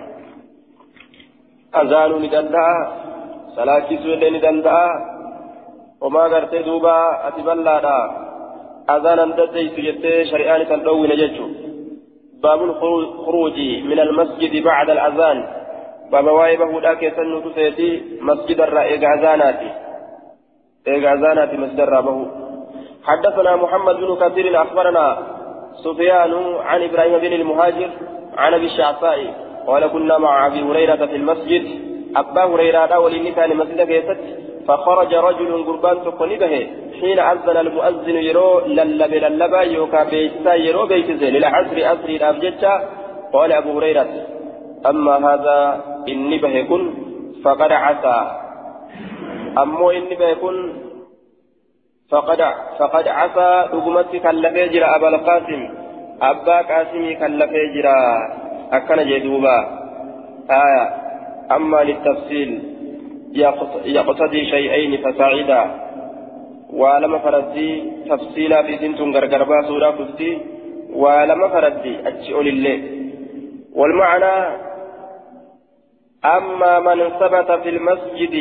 [1.82, 2.76] azaanuu ni danda'a
[3.56, 4.90] salaachisuu illee ni danda'a
[6.02, 6.94] homaa gartee duuba
[7.28, 7.98] ati bal'aadha
[8.96, 11.52] azaanan daddeeysu jettee shari'aan isan dhoowwine jechuun
[12.44, 13.58] باب الخروج
[13.92, 15.38] من المسجد بعد الأذان
[16.12, 17.90] باب وايبه هدى كيسن نتسيتي
[18.22, 19.70] مسجد الرائق أذاناتي
[20.94, 22.18] إيجا زانات مصدر رابه.
[23.08, 25.18] حدثنا محمد بن كثير أخبرنا
[25.84, 26.34] سفيان
[26.70, 27.90] عن إبراهيم بن المهاجر
[28.38, 29.20] عن أبي الشعصاء
[29.68, 31.66] قال كنا مع أبي هريرة في المسجد.
[32.16, 34.20] أبا هريرة ولي كان مسجد كيست
[34.68, 36.54] فخرج رجل قربان تقني به
[37.00, 42.74] حين أذن المؤذن يرو للب للبا يوكا بيتسا يرو بيتزي للعصر أسري الأبجتة
[43.34, 44.08] قال أبو هريرة
[44.90, 45.58] أما هذا
[46.12, 46.84] إني به كن
[47.44, 48.49] فقد عسى.
[50.22, 50.58] Beekun
[52.12, 52.42] faqad
[52.80, 55.62] faqad casaa dhugumatti kallafee jira abal qaasim
[56.32, 57.96] abbaa qaasimii kallafee jira
[58.78, 59.56] akkana jee duuba
[60.64, 60.84] aya
[61.50, 62.52] amma litafsiil
[63.86, 65.62] يقتضي شيئين فساعدا
[66.74, 70.32] ولما فردي تفصيلا في سنتون غرغربا سورة كفتي
[70.94, 72.80] ولما فردي أتشئ لله
[73.76, 74.36] والمعنى
[76.26, 78.36] أما من ثبت في المسجد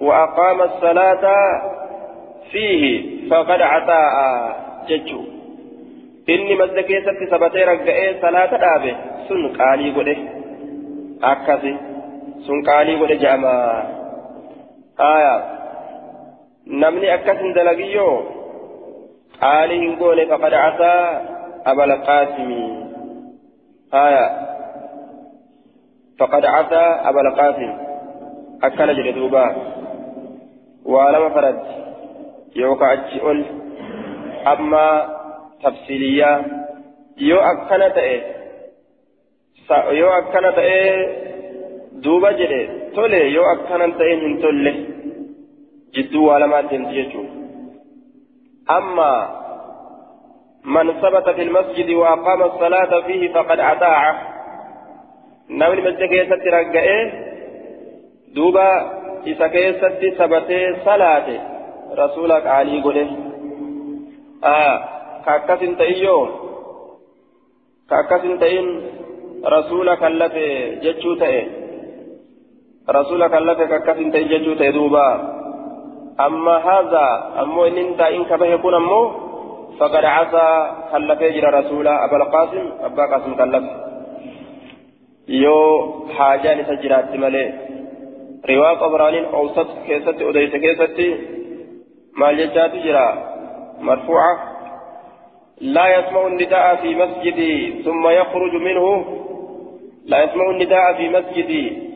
[0.00, 1.24] وأقام الصلاة
[2.52, 2.82] فيه
[3.30, 4.16] فقد عطاء
[4.88, 5.36] ججو
[6.26, 8.92] inni masda keessatti sabatee ragga'ee salaata dhaabe
[9.28, 10.14] sun qaalii godhe
[11.32, 11.72] akkasi
[12.46, 13.52] sun qaalii godhe jedhama
[15.02, 15.34] haya
[16.82, 18.16] namni akkas hin dalagiyyoo
[19.38, 21.04] qaalii hin goone faqad casaa
[21.72, 22.62] abal qaasimi
[23.94, 24.26] haya
[26.18, 27.72] faqad casaa abal qaasim
[30.86, 31.62] ولما فرد
[32.56, 33.44] يوكا أتشئل
[34.46, 35.16] أما
[35.62, 36.46] تفصيلية
[37.18, 38.22] يو أكنا تأي
[39.70, 41.06] يو أكنا تأي
[41.92, 44.86] دوبا جدي تولي يو أكنا تأي من تولي
[45.94, 47.24] جدو ولما تنتيجو
[48.70, 49.12] أما
[50.64, 54.14] من ثبت في المسجد وأقام الصلاة فيه فقد أطاعه
[55.50, 57.12] نمني مسجد يسترقى
[58.34, 58.96] دوبا
[59.32, 61.36] isa keessatti sabatee salaate
[62.00, 63.04] rasuula qaalii godhe
[65.24, 66.22] ka akkas hin ta'iyyoo
[67.90, 68.68] ka akkas hin ta'in
[69.56, 70.46] rasuula kallafe
[70.86, 71.42] jechuu ta'e
[72.98, 75.06] rasuula kallafe ka akkas hin ta'in jechuu ta'e duuba
[76.26, 77.06] amma haadha
[77.44, 79.06] ammoo inni hin taa'in ka bahe kun ammoo
[79.80, 80.48] فقد عصى
[80.92, 83.70] كلفه جرى رسولا أبا القاسم أبا قاسم كلفه
[85.28, 85.58] يو
[86.16, 87.65] حاجة تجرات ملئ
[88.50, 91.18] رواية طبراني أوسط كيست أديت كيست
[92.18, 93.36] ما جتات جرا
[93.80, 94.56] مرفوعة
[95.60, 99.04] لا يسمع النداء في مسجدي ثم يخرج منه
[100.06, 101.86] لا يسمع النداء في مسجدي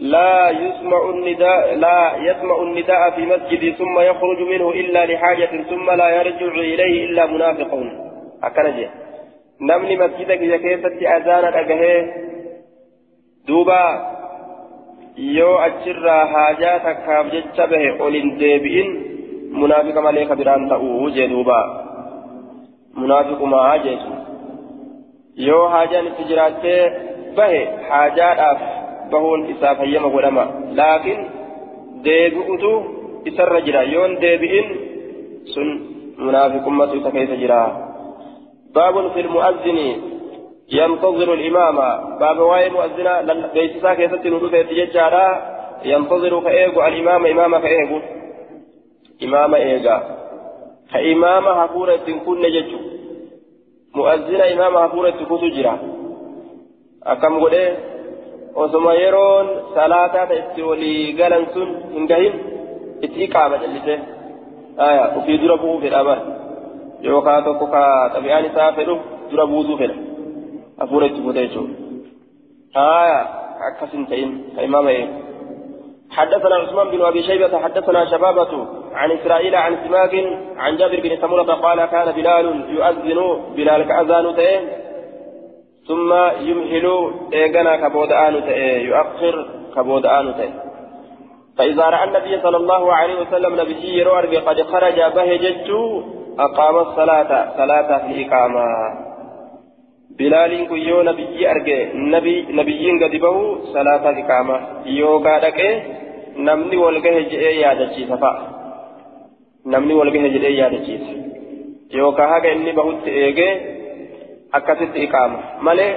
[0.00, 6.08] لا يسمع النداء لا يسمع النداء في مسجدي ثم يخرج منه إلا لحاجة ثم لا
[6.08, 7.70] يرجع إليه إلا منافق
[8.42, 8.88] أكنجي
[9.60, 12.14] نمني مسجدك يا كيست أذانا أجهه
[13.48, 14.15] دوبا
[15.16, 18.88] yoo achirraa haajaa takkaaf jecha bahe ol hin deebi'in
[19.60, 21.58] munaafiqa malee ka biraan ta'uu jee duuba
[23.02, 24.10] munaafiqumaa jeesu
[25.46, 26.82] yoo haajaan itti jiraattee
[27.38, 28.60] bahe haajaadhaaf
[29.14, 30.44] bahuun isaaf hayyama godhama
[30.80, 31.22] laakiin
[32.08, 32.72] deebi'utu
[33.32, 34.68] isarra jira yoon deebi'in
[35.54, 35.68] sun
[36.26, 37.60] munaafiqummatu isa keessa jira
[38.76, 39.88] baabun fil mu'azzini
[40.72, 41.76] ينتظر الإمام.
[42.18, 43.22] باب واي مؤذنا
[43.54, 45.26] بيسسا كيست ندوث يتججارا
[45.84, 48.00] ينتظر كأيغو الإمام إمام كأيغو
[49.22, 50.02] إمام إيغا
[50.92, 52.78] كإمام هفورة كن نججو.
[53.94, 55.78] مؤذنا إمام هفورة كتو جرا.
[57.06, 57.54] أكم قد
[58.56, 62.34] osoma yeroon salaataa itti walii galan sun hin gahin
[63.00, 63.94] itti iqaama jallise
[64.86, 66.18] aya ufii dura bu'uu fedha bar
[67.02, 67.44] yookaan
[70.78, 71.74] hafuura itti fuute jechuudha.
[72.74, 73.20] Haaya
[73.68, 75.26] akkas hin ta'in
[76.10, 80.14] حدثنا عثمان بن ابي شيبه حدثنا شبابه عن اسرائيل عن سماك
[80.56, 83.20] عن جابر بن سمره قال كان بلال يؤذن
[83.56, 84.26] بلال كاذان
[85.88, 86.86] ثم يمهل
[87.32, 88.34] ايغنا كبودان
[88.88, 90.34] يؤخر كبودان
[91.58, 95.70] فإذا رأى النبي صلى الله عليه وسلم نبي يروى قد خرج بهجت
[96.38, 98.24] أقام الصلاة صلاة في
[100.20, 105.82] الإقامة بلال كن يو نبي أرجع نبي نبيين قد بهو صلاة الإقامة يو قادك
[106.36, 108.32] نمني والجه جئ يا دشي سفا
[109.66, 110.98] نمني والجه جئ يا دشي
[111.92, 113.50] يو كهاك إني بهوت إيجي
[114.54, 115.96] أكست إقامة مالي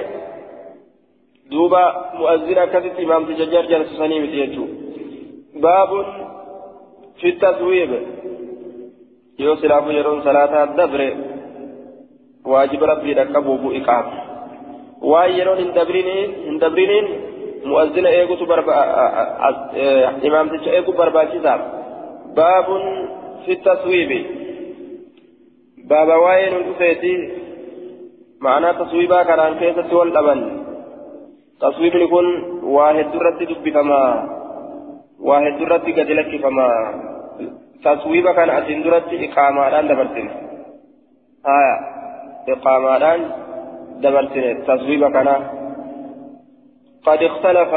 [1.50, 4.66] دوبا مؤذن أكست إمام تججر جلس سنيم تيجو
[5.54, 5.90] باب
[7.20, 7.92] في التثويب
[9.38, 9.90] يوصل أبو
[12.46, 14.04] يرون صلاة الدبر واجب ربي ركبوا بإقام
[15.02, 17.08] ويرون اندبرين اندبرين
[17.64, 18.74] مؤذن ايغوتو بربا
[20.26, 21.60] امام تيجا ايغو بربا كتاب
[22.36, 22.66] باب
[23.46, 24.26] في التصويب
[25.84, 27.30] بابا وين رفيتي
[28.40, 30.66] معنى تصويبا كان كيسة والأبن
[31.60, 32.26] تصويب يكون
[32.62, 34.28] واحد درتي دبي كما
[35.20, 36.68] واحد درتي قد لك فما
[37.84, 40.30] تصويبا كان أسين درتي إقامة الآن دبرتين
[41.46, 41.99] آية
[42.48, 43.20] إقامة الآن
[44.02, 44.64] دبرتين.
[44.64, 45.28] تصويبا كان
[47.06, 47.74] قد اختلف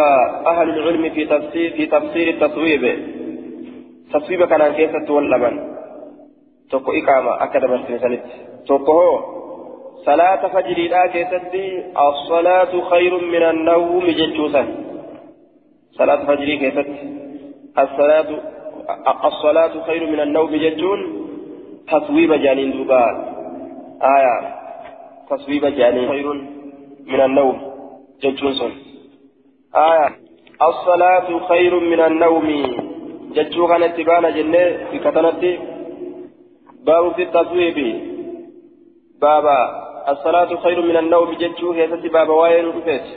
[0.48, 2.84] أهل العلم في تفسير في تفسير التصويب.
[4.14, 5.56] تصويبا كان كيسة واللبن
[6.72, 8.24] توكو إقامة أكد برتين سنت.
[8.68, 9.20] توكو
[10.06, 11.54] صلاة فجر لا كيسة
[12.10, 14.64] الصلاة خير من النوم ججوسا
[15.92, 16.86] صلاة فجر كيسة
[17.80, 18.30] الصلاة
[19.26, 21.00] الصلاة خير من النوم ججون
[21.88, 23.33] تصويب جانين دوبا
[24.04, 24.56] آية.
[25.30, 26.34] تصويب جانين خير
[27.08, 27.62] من النوم.
[28.22, 28.72] ججون سن.
[29.76, 30.10] آية.
[30.62, 32.48] الصلاة خير من النوم.
[33.36, 34.66] كانت تبانا جنة.
[34.92, 35.44] في كتنت
[36.86, 37.78] باب في التصويب.
[39.22, 39.60] بابا.
[40.10, 41.34] الصلاة خير من النوم.
[41.34, 43.08] ججو هي بابا وين رفيت.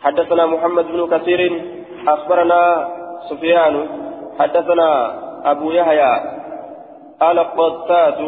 [0.00, 1.62] حدثنا محمد بن كثير.
[2.08, 2.88] أخبرنا
[3.30, 3.88] سفيان.
[4.38, 4.90] حدثنا
[5.50, 6.12] أبو يحيى.
[7.22, 8.18] القطات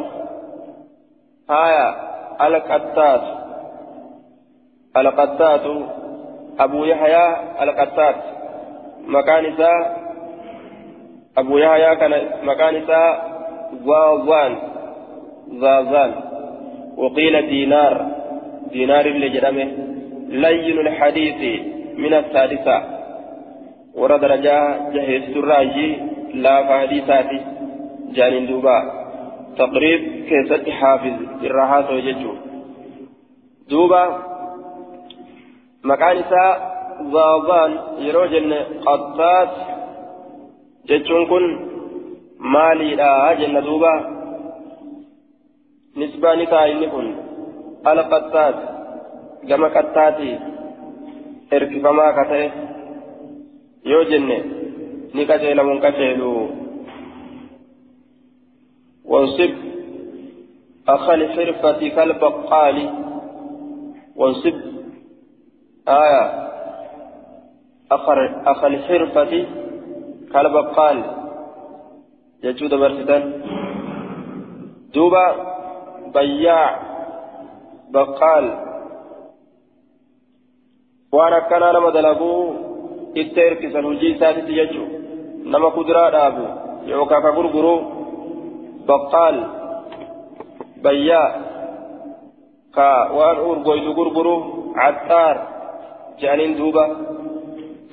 [1.51, 1.95] هايا
[2.47, 3.23] القطات
[4.97, 5.67] القطات
[6.61, 8.17] أبو يحيى القطات
[9.07, 9.45] مكان
[11.39, 12.75] أبو يحيى كان مكان
[13.87, 14.57] زازان.
[15.61, 16.15] زازان.
[16.97, 18.07] وقيل دينار.
[18.73, 19.69] دينار اللي جرمه.
[20.29, 21.61] لين الحديث
[21.97, 22.83] من السادسة.
[23.95, 25.97] ورد رجاء جهيز الراجي.
[26.35, 27.41] لا فحديثاتي
[28.15, 28.98] جانين دوبا.
[29.57, 32.33] تقريب كيست حافظ الرهات وججو
[33.71, 34.03] دوبا
[35.85, 36.79] مكان إساء
[37.99, 38.53] يروجن
[38.87, 39.53] قطات
[40.89, 41.45] ججون كن
[42.39, 43.95] مالي لا جنة دوبا
[45.97, 47.15] نسبة نتاين كن.
[47.87, 48.55] على قطات
[49.49, 50.39] كما قطاتي
[51.53, 52.51] اركفما كتئ.
[53.85, 54.37] yoo jenne
[55.15, 56.31] ni qaceelamuun qaceelu
[59.09, 59.69] wansib
[60.89, 62.91] أخا الحرفة كالبقال
[64.17, 64.61] وانصب.
[65.89, 66.25] آية.
[68.47, 69.47] أخا الحرفة
[70.33, 71.05] كالبقال
[72.45, 73.25] يجود برسدان
[74.95, 75.27] دوبا
[76.15, 76.81] بياع
[77.91, 78.45] بقال.
[81.13, 82.53] وأنا كان أنا مدلبو
[83.85, 84.91] hojii isaatitti jechuun
[85.45, 86.45] nama kuduraa dhaabu
[86.87, 87.98] yookaan ka gurguru
[88.89, 89.37] baqqaal
[90.85, 91.29] bayyaa
[92.77, 94.37] ka waan urgoytu gurguru
[94.79, 95.37] caxxaar
[96.21, 96.85] jedhaniin duuba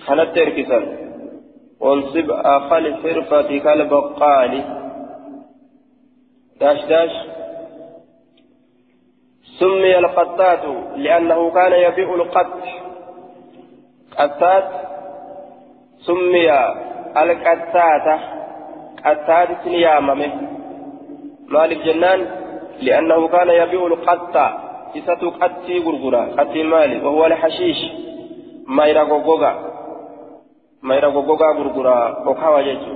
[0.05, 0.85] kanatti hirkisan
[1.79, 4.63] وانصب أخا الحرفة كالبقال.
[6.59, 7.11] داش داش.
[9.59, 10.63] سمي القطات
[10.95, 12.53] لأنه كان يبيع القط.
[14.17, 14.69] قطات.
[16.05, 16.49] سمي
[17.17, 18.19] القتاتة
[19.05, 20.54] قتاتة ياممه.
[21.47, 22.27] مالك جنان
[22.81, 24.65] لأنه كان يبيع القتة
[24.97, 27.77] إساتو قتي غرغرة قتي مالي وهو الحشيش.
[28.67, 29.53] ما يرى غوغا
[30.83, 32.29] ما يرى غوغا غرغرة.
[32.29, 32.95] وكاوا جيجو.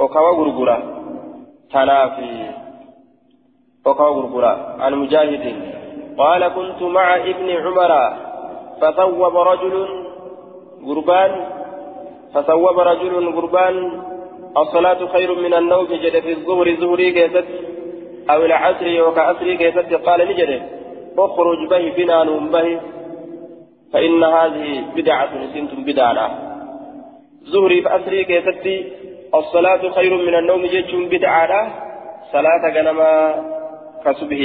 [0.00, 0.82] وكاوا غرغرة.
[1.72, 2.50] تنافي
[3.86, 4.76] وكاوا غرغرة.
[4.80, 5.44] عن مجاهد.
[6.18, 7.92] قال كنت مع ابن عمر.
[8.80, 9.88] فثوب رجل
[10.86, 11.46] غربان.
[12.34, 14.02] فصوب رجل قربان
[14.56, 17.44] الصلاة خير من النوم جد في الظهر زهري كيست
[18.30, 18.86] أو العصر
[19.30, 20.62] أسري كيست قال نجده
[21.18, 22.80] اخرج به بنا به.
[23.92, 26.30] فإن هذه بدعة سنتم بدعة
[27.42, 28.66] زهري فأسري كيست
[29.34, 31.52] الصلاة خير من النوم جيتشم بدعة
[32.32, 33.12] صلاة غنما
[34.04, 34.42] كسبه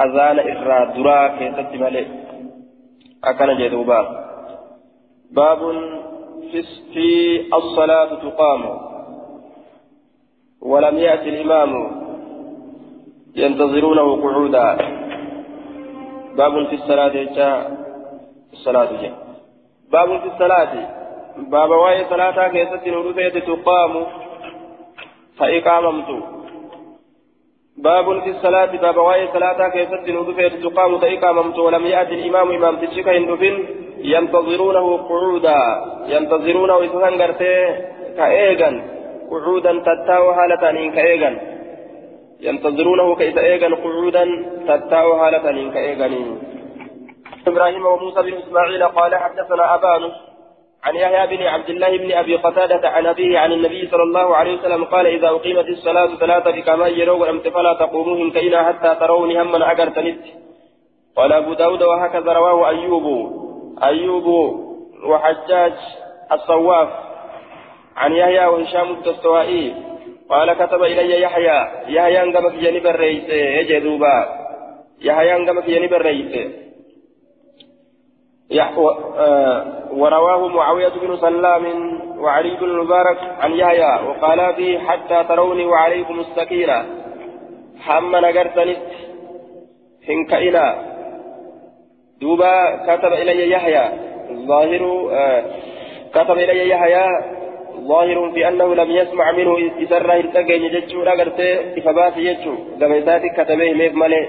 [0.00, 2.06] أذان إرى درا كيست ملئ.
[3.24, 4.00] أكن جدوبا.
[5.30, 5.60] باب
[6.92, 8.78] في الصلاة تقام.
[10.62, 11.70] ولم يأتي الإمام
[13.36, 14.76] ينتظرونه قعودا
[16.36, 17.84] باب في الصلاة جاء.
[18.52, 19.14] الصلاة جاء.
[19.92, 20.72] باب في الصلاة.
[21.36, 24.06] باب واي صلاة كيست نورثة تقام.
[25.38, 26.24] فإقاممت.
[27.76, 28.72] باب في الصلاة.
[28.76, 30.98] باب واي صلاة كيست نورثة تقام.
[30.98, 31.58] فإقاممت.
[31.58, 32.50] ولم يأتي الإمام.
[32.50, 35.60] إمام تشيك هندفن ينتظرونه قعودا.
[36.06, 37.14] ينتظرونه إسهان
[38.16, 38.70] كأيغا
[39.30, 41.40] قعودا تتاو حالة كأيغا
[42.40, 44.24] ينتظرونه كيف إيغن قعودا
[44.68, 46.38] تتاو هالة كإيغن.
[47.46, 50.02] إبراهيم وموسى بن إسماعيل قال حدثنا أبان
[50.84, 54.58] عن يحيى بن عبد الله بن أبي قتادة عن أبيه عن النبي صلى الله عليه
[54.58, 59.72] وسلم قال إذا أقيمت الصلاة ثلاثة بكما يروا ولم فلا تقوموهم كإنا حتى تروني هما
[59.72, 60.20] أجرتنت
[61.16, 63.44] قال أبو داود وهكذا رواه أيوب.
[63.82, 64.26] أيوب
[65.06, 65.72] وحجاج
[66.32, 66.88] الصواف
[67.96, 69.74] عن يحيى وهشام الدستوائي
[70.28, 71.58] قال كتب إلي يحيى.
[71.88, 74.28] يحيى أنقم في جانب الرئيس يجدوبا
[75.00, 76.52] يحيى أنقم في جانب الرئيس.
[79.92, 81.64] ورواه معاوية بن سلام
[82.18, 84.08] وعلي بن المبارك عن يحيى.
[84.08, 86.84] وقال فيه حتى تروني وعليكم السكينة.
[87.80, 88.78] حما نقرتنت
[90.08, 90.93] هنكئنا
[92.24, 92.54] دوبا
[92.88, 93.84] كتب إلي يحيى.
[94.30, 94.82] الظاهر
[96.14, 97.06] كتب إلي يحيى.
[97.92, 99.52] ظاهر في أنه لم يسمع منه
[99.82, 104.24] إسرة التقين يجتشو لقرته إفبات يجتشو قبيساتي كتبه ميف ملي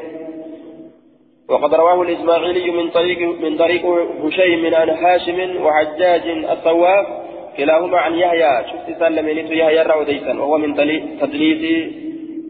[1.49, 3.83] وقد رواه الإسماعيلي من طريق من طريق
[4.23, 7.05] هشيم عن هاشم وحجاج الصواف.
[7.57, 8.53] كلاهما عن يحيى.
[8.69, 10.75] شفت سلمينيت يحيى الروديسا وهو من
[11.21, 11.63] تدليس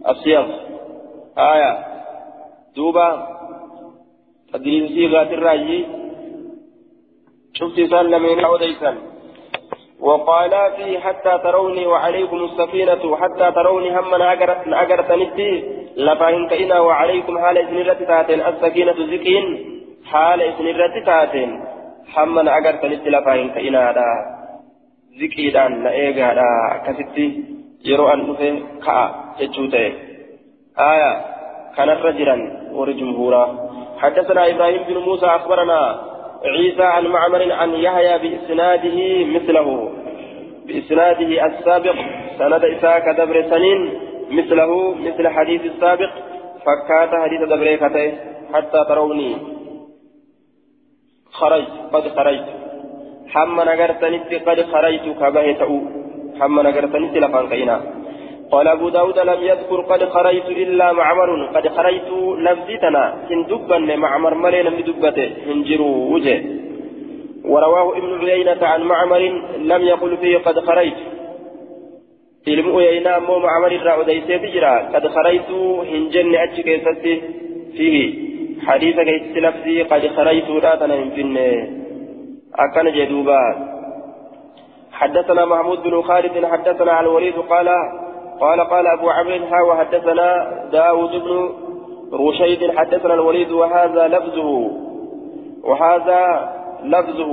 [0.10, 0.46] الصيغ
[1.38, 1.72] آية.
[2.76, 3.10] دوبا
[4.54, 5.86] تدليس صيغة الراجي
[7.54, 8.92] شفت سلمينيت الروديسا
[10.00, 14.14] وقال فيه حتى تروني وعليكم السكينة حتى تروني هم
[14.84, 15.52] أجرت نتي
[15.98, 19.46] لفاهن كإنا وعليكم حال إذن تاتين السكينة زكين
[20.06, 21.50] حال إذن تاتين
[22.18, 24.08] هم أجرت نتي لفاهن كإنا دا
[25.20, 26.48] زكيدان نأيغا دا
[26.86, 27.26] كستي
[27.86, 28.54] يرو أن نفه
[28.86, 28.98] كا
[29.40, 29.86] جتشوتي
[30.92, 31.12] آية
[31.76, 32.38] كان رجلا
[32.78, 33.65] ورجمهورا
[34.06, 35.80] حدثنا إبراهيم بن موسى أخبرنا
[36.46, 38.98] عيسى عن معمر عن يحيى بإسناده
[39.36, 39.68] مثله.
[40.68, 41.96] بإسناده السابق
[42.40, 43.80] سند إساء كدبر سنين
[44.38, 44.72] مثله
[45.06, 46.12] مثل حديث السابق
[46.66, 47.68] فكات حديث دبر
[48.54, 49.32] حتى تروني.
[51.32, 52.48] خرجت قد خرجت.
[53.34, 55.80] حما نغرتنت قد خرجت كبه تأو
[56.40, 57.78] حما نغرتنت لفان كينا
[58.52, 64.34] قال أبو داود لم يذكر قد خرجت إلا معمر قد خرجت لفظتنا إن دبن معمر
[64.34, 66.38] ملي لم دبته هنجروا وجه
[67.46, 69.22] ورواه ابن عيينة عن معمر
[69.58, 71.00] لم يقل فيه قد خرجت
[72.46, 77.14] macamar irraa odeyseeti jira qad karaytu hin jenne achi keessatti
[77.78, 78.04] fihi
[78.68, 81.48] hadiisa keessatti lafzii qad karaytuudha tana hin finne
[82.66, 83.40] akkana jee duuba
[84.96, 87.68] حدثنا محمود بن خالد حدثنا عن الوليد قال
[88.42, 90.30] قال قال أبو عمرو ها وحدثنا
[90.72, 91.50] داود بن
[92.14, 94.72] رشيد حدثنا الوليد وهذا لفظه
[95.64, 96.22] وهذا
[96.84, 97.32] لفظه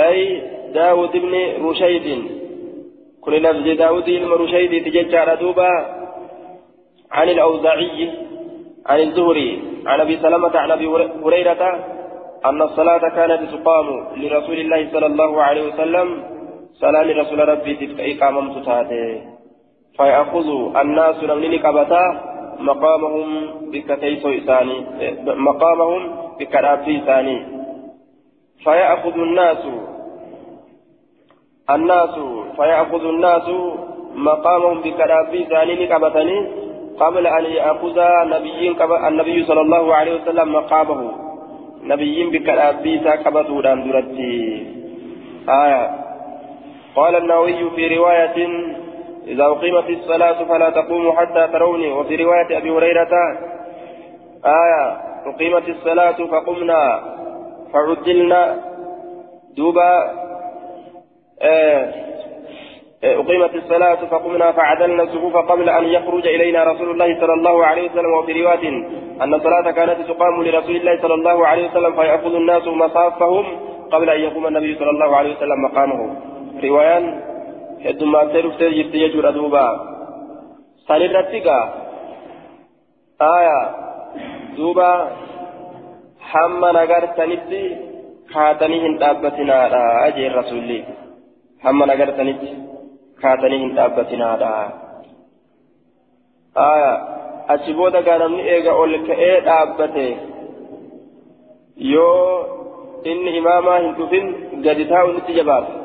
[0.00, 0.42] أي
[0.74, 1.34] داود بن
[1.68, 2.24] رشيد.
[3.20, 5.70] كل لفظ داود بن رشيد تججع دوبا
[7.12, 8.10] عن الأوزاعي
[8.86, 10.86] عن الزهري عن أبي سلمة عن أبي
[11.24, 11.62] هريرة
[12.44, 13.86] أن الصلاة كانت تقام
[14.16, 16.22] لرسول الله صلى الله عليه وسلم.
[16.80, 19.29] صلاة لرسول ربي تلك إقامة تاتي
[20.00, 20.48] فيأخذ
[20.82, 22.04] الناس نمني كبتا
[22.60, 23.28] مقامهم
[23.72, 24.78] بكتيسو إساني
[25.48, 26.02] مقامهم
[26.40, 27.36] بكرابي إساني.
[28.64, 29.62] فيأخذ الناس
[31.70, 32.14] الناس
[32.56, 33.48] فيأخذ الناس
[34.14, 36.38] مقامهم بكرابي إساني كبتني
[37.00, 37.98] قبل أن يأخذ
[38.34, 38.72] نبيين
[39.08, 41.00] النبي صلى الله عليه وسلم مقامه.
[41.82, 44.36] نبيين بكرابي كبتوا دان درتي.
[45.48, 45.82] آية.
[46.96, 48.38] قال النووي في رواية
[49.26, 51.92] إذا أقيمت الصلاة فلا تقوموا حتى تروني.
[51.92, 53.08] وفي رواية أبي هريرة
[54.44, 54.96] آية
[55.26, 57.00] أقيمت الصلاة فقمنا
[57.72, 58.56] فعدلنا.
[59.56, 60.10] دوبا
[61.42, 61.92] آه
[63.04, 68.12] أقيمت الصلاة فقمنا فعدلنا الصفوف قبل أن يخرج إلينا رسول الله صلى الله عليه وسلم.
[68.18, 68.68] وفي رواية
[69.22, 73.44] أن الصلاة كانت تقام لرسول الله صلى الله عليه وسلم فيأخذ الناس مصافهم
[73.92, 76.16] قبل أن يقوم النبي صلى الله عليه وسلم مقامه.
[76.64, 77.29] رواية
[77.84, 78.22] هدوما
[79.04, 79.66] يجور أدوبا
[80.88, 81.60] سنرتقى
[83.36, 83.60] آية
[84.56, 84.92] دوبا
[86.30, 87.62] حمى نغر سنتي
[88.32, 89.56] كاتني هن دابتنا
[90.06, 90.70] أجي الرسول
[91.62, 92.70] حمى نغر سنتي
[93.22, 94.50] kaatanii hin dhaabatinaadha
[96.66, 96.92] aya
[97.54, 100.06] achi booda gaa namni eega ol ka'ee dhaabbate
[101.92, 102.22] yoo
[103.12, 104.32] inni imaamaa hin dhufin
[104.66, 105.79] gadi taa'uun itti jabaata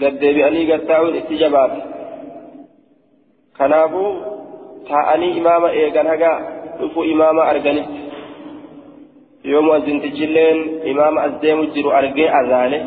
[0.00, 1.80] gad deebi'anii gad taa'uun itti jabaata
[3.58, 4.10] kanaafuu
[4.90, 6.32] taa'anii imaama eegan haga
[6.78, 8.00] dhufu imaama arganitti
[9.52, 10.58] yoo mu'azzintichilleen
[10.92, 12.78] imaama as deemu jiru argee azaane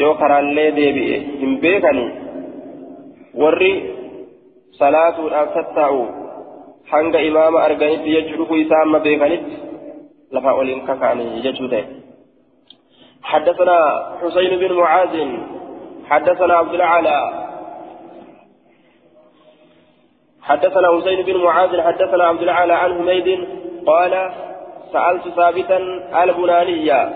[0.00, 2.08] yoo karaallee deebi'e hin beekanii
[3.42, 3.72] warri
[4.80, 6.02] salaatuudhaaf tattaa'u
[6.92, 9.56] hanga imaama arganitti jechuu dhufuu isaa amma beekanitti
[10.36, 11.84] lafaa oliin kakaanii jechuu ta'e
[13.30, 13.78] حدثنا
[14.20, 15.14] حسين بن معاذ
[16.09, 17.43] حدثنا عبد العالى
[20.41, 23.47] حدثنا حسين بن معاذ حدثنا عبد العالى عن حميد
[23.85, 24.31] قال
[24.93, 25.77] سألت ثابتا
[26.23, 27.13] البنانية.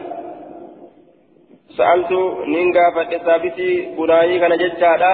[1.78, 2.12] سألت
[2.48, 5.14] نينغا فتثابتي بناني كان ججادا؟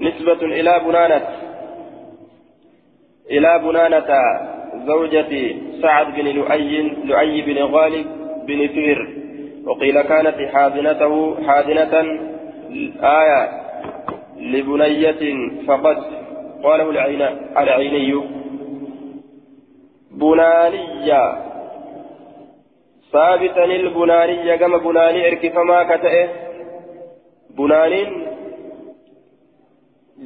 [0.00, 1.28] نسبة إلى بنانة.
[3.30, 4.10] إلى بنانة
[4.86, 8.06] زوجة سعد بن لؤي لؤي بن غالب
[8.46, 9.08] بن فهر
[9.66, 12.29] وقيل كانت حاضنته حاضنة
[13.02, 13.40] آية
[14.36, 15.22] لبنية
[15.66, 15.98] فقد
[16.64, 18.20] قاله العيني.
[20.10, 21.22] بنانية.
[23.12, 26.28] ثابتا البنانية كما بناني اركفما كتئه.
[27.58, 28.10] بنانين.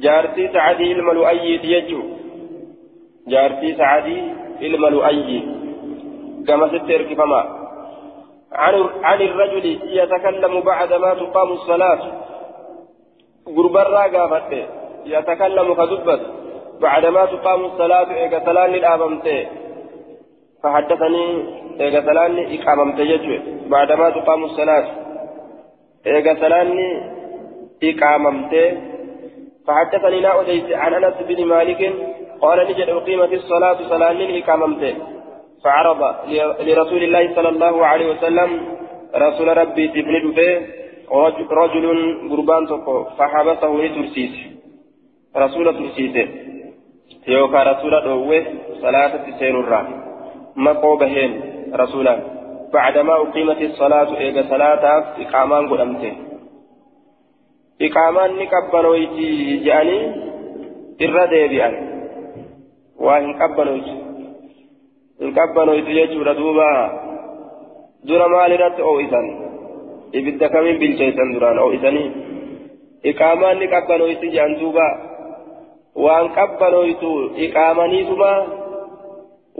[0.03, 2.05] jaartii sacadii ilma lu'ayyiiti jechuu
[3.33, 4.23] jaartii sacadii
[4.67, 5.39] ilma lu'ayyi
[6.47, 7.41] gamasitti erkifama
[9.03, 12.01] عن الرجل يتكلم بعدما تقام الصلاة.
[13.47, 14.51] غربرا قافت
[15.05, 16.21] يتكلم كدبت
[16.81, 19.27] بعدما تقام الصلاة إيقا سلان للآبمت
[20.63, 21.25] فحدثني
[21.81, 23.39] إيقا سلان إقاممت يجوي
[23.69, 24.85] بعدما تقام الصلاة
[26.07, 26.69] إيقا سلان
[27.83, 28.53] إقاممت
[29.67, 31.93] فحدثني لا أديت عن أنس بن مالك
[32.41, 34.95] قال نجد أقيمت الصلاة صلاة لإقاممته
[35.63, 36.01] فعرض
[36.67, 38.49] لرسول الله صلى الله عليه وسلم
[39.15, 41.85] رسول ربي تبن دفه رجل
[42.29, 44.35] قربان تقو فحبسه لترسيس
[45.37, 46.27] رسول ترسيسه
[47.27, 48.43] يوكا رسول دوه
[48.81, 49.81] صلاة تسين الرا
[50.55, 51.31] مقو بهين
[51.73, 52.15] رسولا
[52.73, 54.83] بعدما أقيمت الصلاة إيجا صلاة
[55.21, 56.25] إقامان قدمته
[57.79, 60.03] ni qabbanoyti jedhanii
[61.05, 61.73] irra deebi'an
[63.05, 63.95] waa hin qabbanoytu
[65.19, 66.67] hin qabbanoytu jechuudha duuba
[68.07, 69.27] dura maal irratti oo'isan
[70.19, 72.09] ibidda kamiin bilcheessan duraan oo'isanii
[73.11, 74.87] iqaamaan ni qabbanoyti jedhan duuba
[76.05, 77.11] waan qabbanoytu
[77.47, 78.31] iqaamaniituma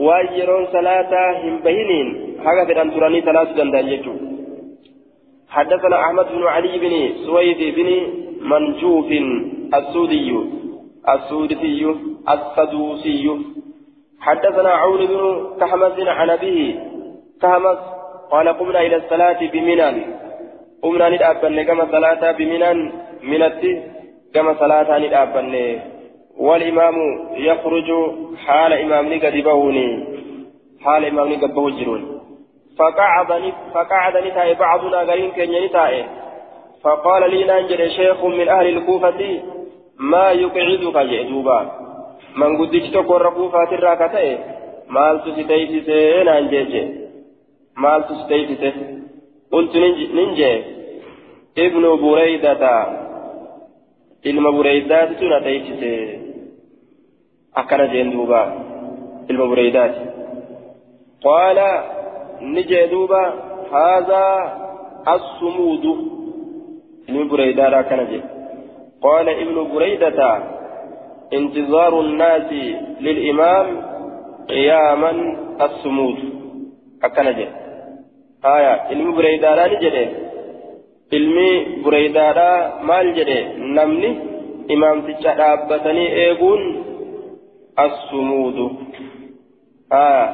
[0.06, 2.08] waan yeroon salaataa hin bahiniin
[2.46, 4.36] haga fedhan turanii salaatuu danda'an jechuudha.
[5.56, 6.94] حدثنا أحمد بن علي بن
[7.26, 7.88] سويد بن
[8.50, 9.08] منجوف
[9.78, 10.28] السودي
[11.14, 11.82] السودسي
[12.34, 13.24] السدوسي
[14.20, 15.20] حدثنا عون بن
[15.60, 16.74] كحمس عن أبيه
[17.42, 17.78] كحمس
[18.30, 19.90] قال قمنا إلى الصلاة بمنى
[20.82, 23.82] قمنا ندابن كما صلاة بمنى منتي
[24.34, 25.78] كما صلاة ندابن
[26.38, 26.94] والإمام
[27.36, 27.88] يخرج
[28.46, 29.34] حال إمامني قد
[30.84, 32.02] حال إمامني قد بهجرون
[32.78, 36.04] فقعد فقعد نتاي بعضنا غرين كن نتاي
[36.82, 39.40] فقال لي نانجر شيخ من أهل الكوفة
[39.98, 41.70] ما يقعدك جئدوبا
[42.36, 44.38] من قدت تقر كوفة الراكتة
[44.88, 46.82] مال تستيسي نانجيجي
[47.76, 48.72] مال تستيسي
[49.52, 49.76] قلت
[50.16, 50.52] ننجي
[51.58, 52.62] ابن بريدة
[54.30, 55.90] ilma bureydaati tun ateeysise
[57.60, 58.40] akkana jeen duuba
[59.30, 60.02] ilma bureydaati
[61.26, 61.68] qaala
[62.42, 63.24] نجي دوبا
[63.72, 64.24] هذا
[65.08, 65.84] الصمود
[67.08, 68.20] ابن بريدة كنجي
[69.02, 70.42] قال ابن بريدة
[71.32, 72.52] انتظار الناس
[73.00, 73.66] للإمام
[74.48, 75.12] قياما
[75.60, 76.18] الصمود
[77.04, 77.46] أكنجي
[78.54, 79.90] آية ابن بريدة لا نجي
[81.14, 81.50] ilmi
[81.82, 82.48] bureydaadha
[82.88, 83.38] maal jedhe
[83.76, 84.08] namni
[84.74, 86.62] imaamticha dhaabbatanii eeguun
[87.84, 88.66] assumuudu
[89.98, 90.24] aa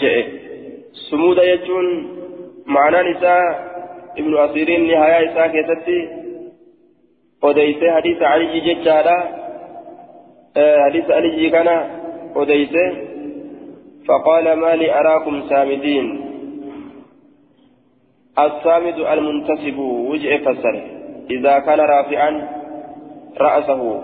[0.00, 0.22] jedhe
[1.08, 1.88] sumuuda jechuun
[2.76, 3.44] ma'anaan isaa
[4.20, 5.98] ibnu asiiriin nihayaa isaa keessatti
[7.48, 9.18] أديس حديث علي ججارا
[10.84, 11.68] حديث علي كان
[12.36, 12.74] أديس
[14.08, 16.27] فقال ما لي أراكم سامدين
[18.38, 20.74] السامد المنتسب وجه فسر.
[21.30, 22.30] إذا كان رافعا
[23.38, 24.02] رأسه.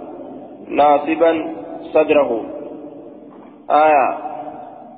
[0.68, 1.54] ناصبا
[1.94, 2.30] صدره.
[3.70, 4.08] آية.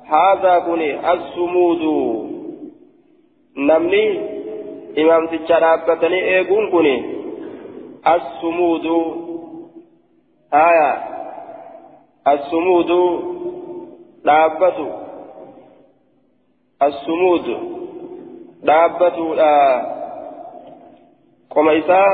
[0.05, 1.83] هذا كني السمود
[3.57, 4.07] نمني
[4.97, 6.95] إمام تجارة إيقون كني
[8.07, 8.85] الصمود.
[10.53, 10.91] آية.
[12.27, 12.91] الصمود.
[14.27, 14.87] dhaabbatu
[16.79, 17.76] assumuud
[18.65, 19.51] dhaabbatuudha
[21.51, 22.11] qoma isaa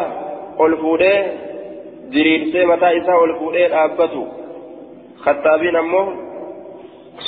[0.58, 1.20] ol fuudhee
[2.14, 4.24] diriirsee mataa isaa ol fuudhee dhaabbatu
[5.26, 6.08] khattaabiin ammoo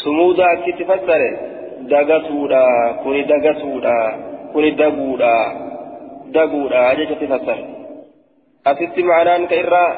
[0.01, 1.29] sumuuda akkitti fassare
[1.93, 2.63] dagatuudha
[3.03, 3.95] kuni dagatuudha
[4.53, 5.33] kuni daguudha
[6.31, 7.65] daguudha jechatti fassare
[8.65, 9.91] asitti ma'anaan ka irraa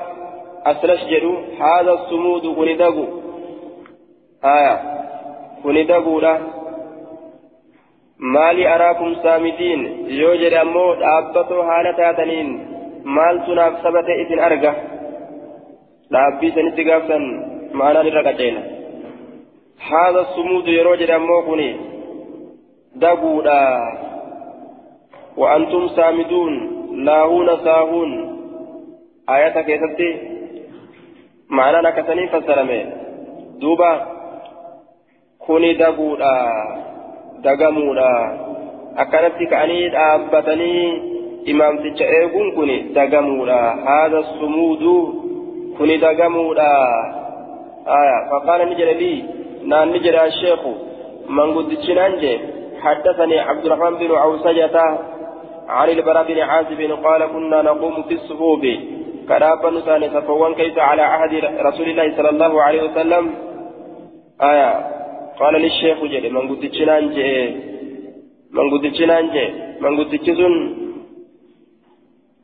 [0.71, 3.05] aslash jedhu haadha sumuudu kuni dagu
[4.41, 4.73] haya
[5.61, 6.33] kuni daguudha
[8.19, 9.81] maali araakum saamitiin
[10.19, 12.49] yoo jedhe ammoo dhaabbatoo haala taataniin
[13.17, 14.73] maaltu naaf sabate isin arga
[16.13, 17.25] dhaabbii sanitti gaafsan
[17.81, 18.61] ma'anaan irra qaceela
[19.89, 21.69] haadha sumuudu yeroo jedhe ammoo kuni
[23.05, 23.61] daguudha
[25.41, 26.53] وأنتم سامدون
[27.07, 28.11] لاهون ساهون
[29.29, 30.09] آية كيستي
[31.49, 32.85] معنى نكسني فسرمي
[33.61, 33.91] دوبا
[35.39, 35.73] كوني
[37.43, 38.13] دقودا دقمودا
[38.97, 41.01] أكنت كأني أبتني
[41.51, 44.83] إمام تجأيكم كوني دقمودا هذا الصمود
[45.77, 46.73] كوني دقمودا
[47.87, 49.23] آية فقال نجر لي
[49.65, 50.59] نان نجر الشيخ
[51.29, 51.69] من قد
[52.81, 54.97] حدثني عبد الرحمن بن عوسجة
[55.69, 58.61] عن البراء بن عازب قال كنا نقوم في الصفوف
[59.27, 63.33] كرابا نسان صفوان كيس على عهد رسول الله صلى الله عليه وسلم
[64.41, 64.96] آية
[65.39, 67.31] قال للشيخ جل من قد تشنان جي
[68.55, 69.45] من قد تشنان جي
[69.81, 70.53] من قد تشزن.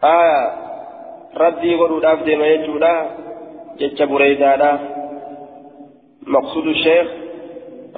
[0.04, 0.40] آية
[1.42, 2.96] ردي ورود أفدي ما يجودا
[3.80, 4.72] جتش بريدادا
[6.28, 7.08] مقصود الشيخ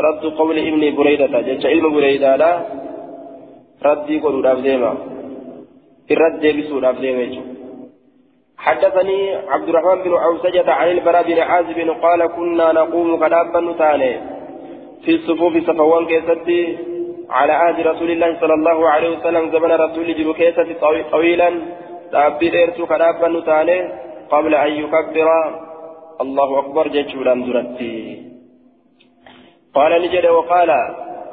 [0.06, 2.52] رد قول ابن بريدة جتش علم بريدادا
[3.86, 4.92] ردي ورود أفدي ما
[6.12, 7.56] الرد بسود أفدي ما يجودا
[8.58, 14.35] حدثني عبد الرحمن بن عوسجة عن البراء بن عازب قال كنا نقوم كدابا نتاني.
[15.04, 16.60] في الصفوف صفوان كيستي
[17.30, 20.74] على عهد رسول الله صلى الله عليه وسلم زمن رسول جلو كيستي
[21.14, 21.50] طويلا.
[22.12, 23.78] دابي ديرتو كدابا نتاني
[24.32, 25.28] قبل أن يكبر.
[26.24, 27.96] الله أكبر جيشولا درتي
[29.76, 30.70] قال نجد وقال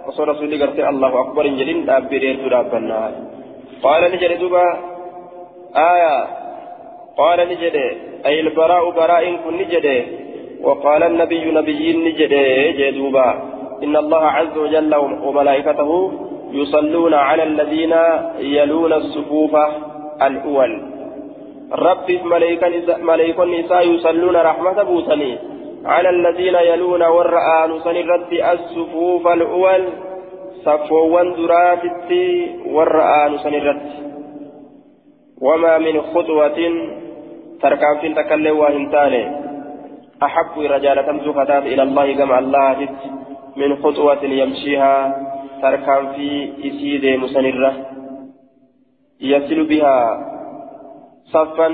[0.06, 2.80] وصول رسول الله الله أكبر جلين دابي ديرتو دابا
[3.84, 4.64] قال نجد دوبا
[5.92, 6.16] آية.
[7.18, 7.86] قال نجده
[8.26, 10.04] أي البراء براء كن نجده
[10.66, 12.46] وقال النبي نبي نجده
[12.78, 13.51] جدوبا
[13.82, 16.12] إن الله عز وجل وملائكته
[16.52, 17.94] يصلون على الذين
[18.38, 19.54] يلون الصفوف
[20.22, 20.82] الأول.
[21.72, 22.08] رب
[23.02, 25.38] ملائكة النساء يصلون رحمة بوسني
[25.84, 29.82] على الذين يلون والرآن سنرد الصفوف الأول.
[30.64, 33.82] صفوان دراتي والرآن سنرد.
[35.42, 36.58] وما من خطوة
[37.62, 39.24] تركان تكلم وهنتاني.
[40.22, 42.88] أحب رجالة زكتات إلى الله كما الله
[43.57, 45.16] من خطوة يمشيها
[45.62, 47.72] تركان في إسيد مسنرة.
[49.20, 49.98] يصل بها
[51.32, 51.68] صفا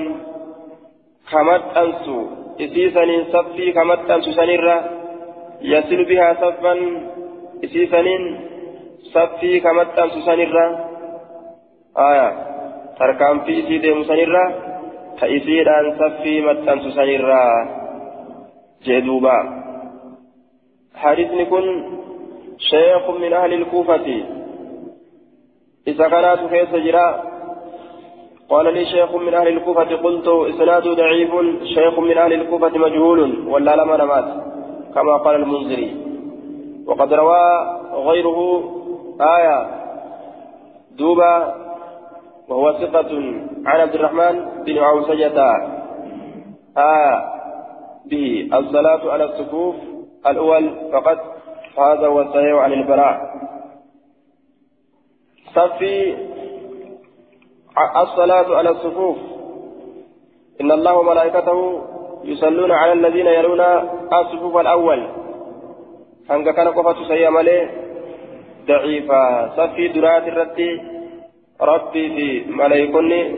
[1.30, 2.26] كمت أنسو.
[2.60, 4.76] إسيسن صفي كمت أنسو سنرة.
[5.62, 6.74] يصل بها صفا
[7.64, 8.06] إسيسن
[9.14, 10.66] صفي كمت أنسو سنرة.
[11.98, 12.28] آية.
[12.98, 14.68] تركان في إسيد مسنرة.
[15.20, 17.44] كإسيران صفي متن سسنرا
[18.86, 19.57] جدوبا
[21.02, 21.84] حديث كن
[22.58, 24.06] شيخ من أهل الكوفة.
[25.88, 27.22] إذا كانت كيس جرا
[28.48, 31.30] قال لي شيخ من أهل الكوفة قلت إسناد ضعيف
[31.74, 34.24] شيخ من أهل الكوفة مجهول ولا لما نمات
[34.94, 35.96] كما قال المنذري.
[36.86, 37.44] وقد روى
[37.92, 38.38] غيره
[39.20, 39.66] آية
[40.98, 41.54] دوبا
[42.48, 43.10] وهو ثقة
[43.66, 45.38] عن عبد الرحمن بن عوسجة
[46.76, 47.34] آه
[48.06, 49.74] به الصلاة على الصفوف
[50.26, 51.18] الأول فقط
[51.78, 53.34] هذا هو الصحيح عن البراء.
[55.54, 56.16] صفي
[57.96, 59.16] الصلاة على الصفوف.
[60.60, 61.82] إن الله وملائكته
[62.24, 63.60] يصلون على الذين يرون
[64.12, 65.06] الصفوف الأول.
[66.30, 67.42] هنگا كان قفة سيما
[68.66, 69.48] ضعيفة.
[69.56, 70.82] صفي درات الرتي.
[71.60, 73.36] ربي في ملايكوني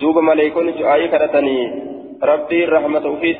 [0.00, 1.82] دوب ملائكون جاءي كرتني.
[2.22, 3.34] ربي رحمة في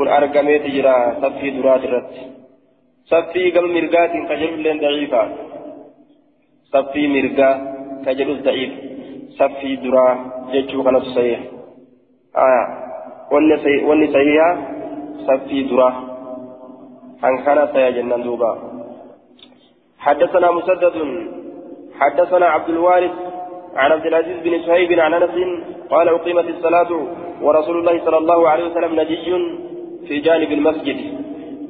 [0.00, 2.12] تبوسا كن أرقميت جرا صفي درات الرت
[3.06, 5.22] صفي قم مرقات كجل لين ضعيفة
[6.72, 7.50] صفي مرقا
[8.06, 8.72] كجل ضعيف
[9.38, 10.06] صفي درا
[10.52, 11.40] جيتشو كانت صحيح
[12.36, 12.80] آية
[13.30, 14.48] wanni sahiha
[15.26, 15.90] saffii dura
[17.22, 18.70] hankana saya jennan duuba.
[20.00, 20.96] حدثنا مسدد
[22.00, 23.10] حدثنا عبد الوارث
[23.76, 25.36] عن عبد العزيز بن صهيب عن انس
[25.90, 26.90] قال اقيمت الصلاه
[27.42, 29.16] ورسول الله صلى الله عليه وسلم نجي
[30.08, 30.98] في جانب المسجد.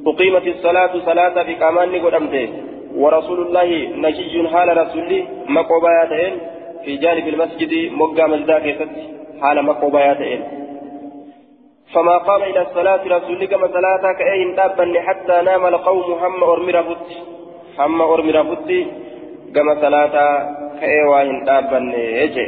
[0.07, 2.49] أقيمت الصلاة صلاة بكمان قدمته.
[2.95, 3.69] ورسول الله
[4.03, 6.33] نجي حال رسولي مقوباياتين
[6.85, 8.79] في جانب المسجد مقام الزاكيه
[9.41, 10.43] حال مقوباياتين
[11.93, 17.07] فما قام إلى الصلاة رسول كما صلاة كأين دابا حتى نام القوم هم أرمي رفت
[17.79, 18.69] هم أرمي رفت
[19.55, 20.15] كما صلاة
[20.79, 21.79] كأين دابا
[22.21, 22.47] يجي.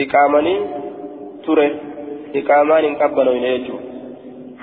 [0.00, 0.54] إقامني
[1.46, 1.70] تره
[2.34, 3.76] إقامان قبلوا يجو.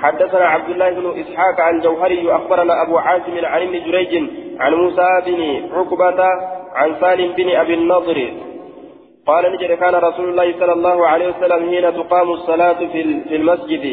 [0.01, 4.13] حدثنا عبد الله بن إسحاق عن جوهري أخبرنا أبو عاصم عن ابن جريج
[4.59, 5.41] عن موسى بن
[5.73, 6.21] عقبة
[6.75, 8.19] عن سالم بن أبي النضر.
[9.27, 13.85] قال نجد كان رسول الله صلى الله عليه وسلم حين تقام الصلاة في المسجد.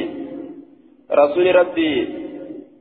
[1.12, 1.92] رسول ربي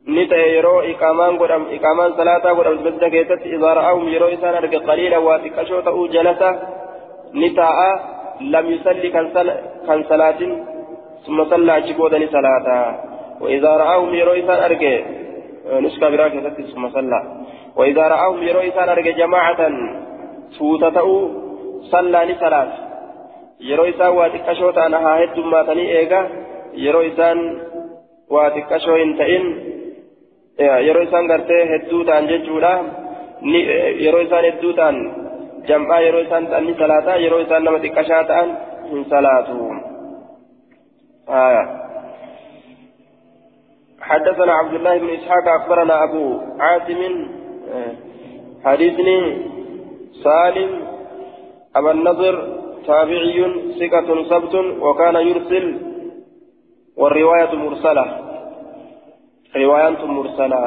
[0.07, 5.17] نتا يرو إقامان قدام إقامان صلاة قدام المسجد كيست إذا رأهم يرو إسان أرق قليلا
[5.17, 6.49] واتكشو تأو جلسة.
[7.41, 7.69] نتا
[8.41, 9.09] لم يصلي
[9.87, 10.41] كان صلاة
[11.25, 12.67] ثم صلى أجبودني صلاة.
[13.41, 14.83] وإذا رأهم يرو إسان أرق
[15.81, 16.33] نسكا براك
[16.73, 17.19] ثم صلى
[17.75, 19.71] وإذا رأهم يرو إسان أرق جماعة
[20.59, 21.29] سوتة
[21.91, 22.85] صلى لصلاة
[24.33, 26.19] xiqqashoo ta'an haa heddummaatanii eega
[26.85, 27.39] yeroo isaan
[28.29, 29.45] waa xiqqashoo hin ta'in
[30.87, 32.73] yeroo isaan gartee hedduu ta'an jechuudha
[34.03, 34.97] yeroo isaan hedduu ta'an
[35.67, 38.49] jam'aa yeroo isaan ta'an ni salaataa yeroo isaan nama xiqqashaa ta'an
[38.91, 39.05] hin
[44.09, 47.01] حدثنا عبد الله بن إسحاق أخبرنا أبو عاصم
[48.65, 49.17] حديثني
[50.23, 50.71] سالم
[51.75, 52.35] أبا النضر
[52.87, 53.39] تابعي
[53.79, 55.65] ثقة سبت وكان يرسل
[56.97, 58.05] والرواية مرسلة.
[59.55, 60.61] رواية مرسلة.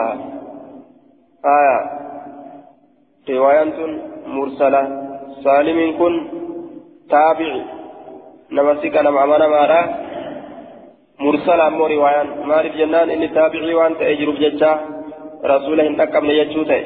[1.59, 1.79] آية.
[3.31, 4.83] رواية مرسلة.
[5.45, 6.15] سالم كن
[7.11, 7.51] تابع
[8.53, 9.43] نمسك نمع من
[11.21, 14.81] مارا مرسلة مو رواية مارف جنان إني تابعي وأنت أجرب ججا
[15.45, 16.85] رسوله إنك من يجوته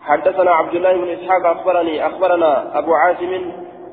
[0.00, 3.32] حدثنا عبد الله بن اسحاق اخبرني اخبرنا ابو عاصم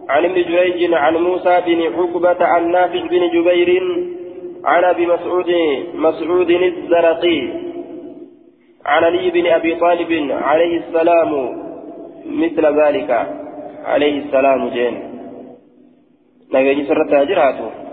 [0.10, 3.70] عن ابن جريج عن موسى بن عقبة عن نافع بن جبير
[4.66, 5.52] عن ابي مسعود
[5.94, 7.42] مسعود الزرقي
[8.86, 11.62] عن علي بن ابي طالب عليه السلام
[12.26, 13.28] مثل ذلك
[13.86, 14.96] عليه السلام جين
[16.54, 17.87] نجي سرت هجراته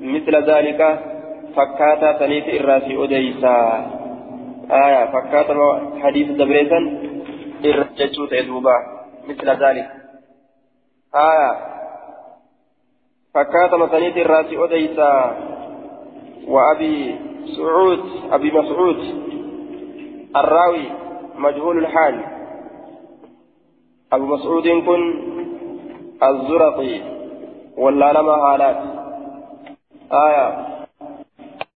[0.00, 0.80] مثل ذلك
[1.56, 3.56] فكاتا سنيت الراسي أديسا
[4.70, 5.54] آية فكاتا
[6.02, 6.80] حديث دبريسا
[9.26, 9.88] misla zaalik
[11.12, 11.50] aya
[13.34, 15.08] fakkaatama saniiti irraa si odeysa
[16.46, 16.92] wa abi
[17.46, 19.00] سعود أبي مسعود.
[20.36, 20.84] الراوي
[21.38, 22.20] مجهول الحال.
[24.12, 25.02] أبو مسعود كن
[26.22, 27.00] الزرقي.
[27.76, 28.95] ولا لما حالات
[30.12, 30.75] آية.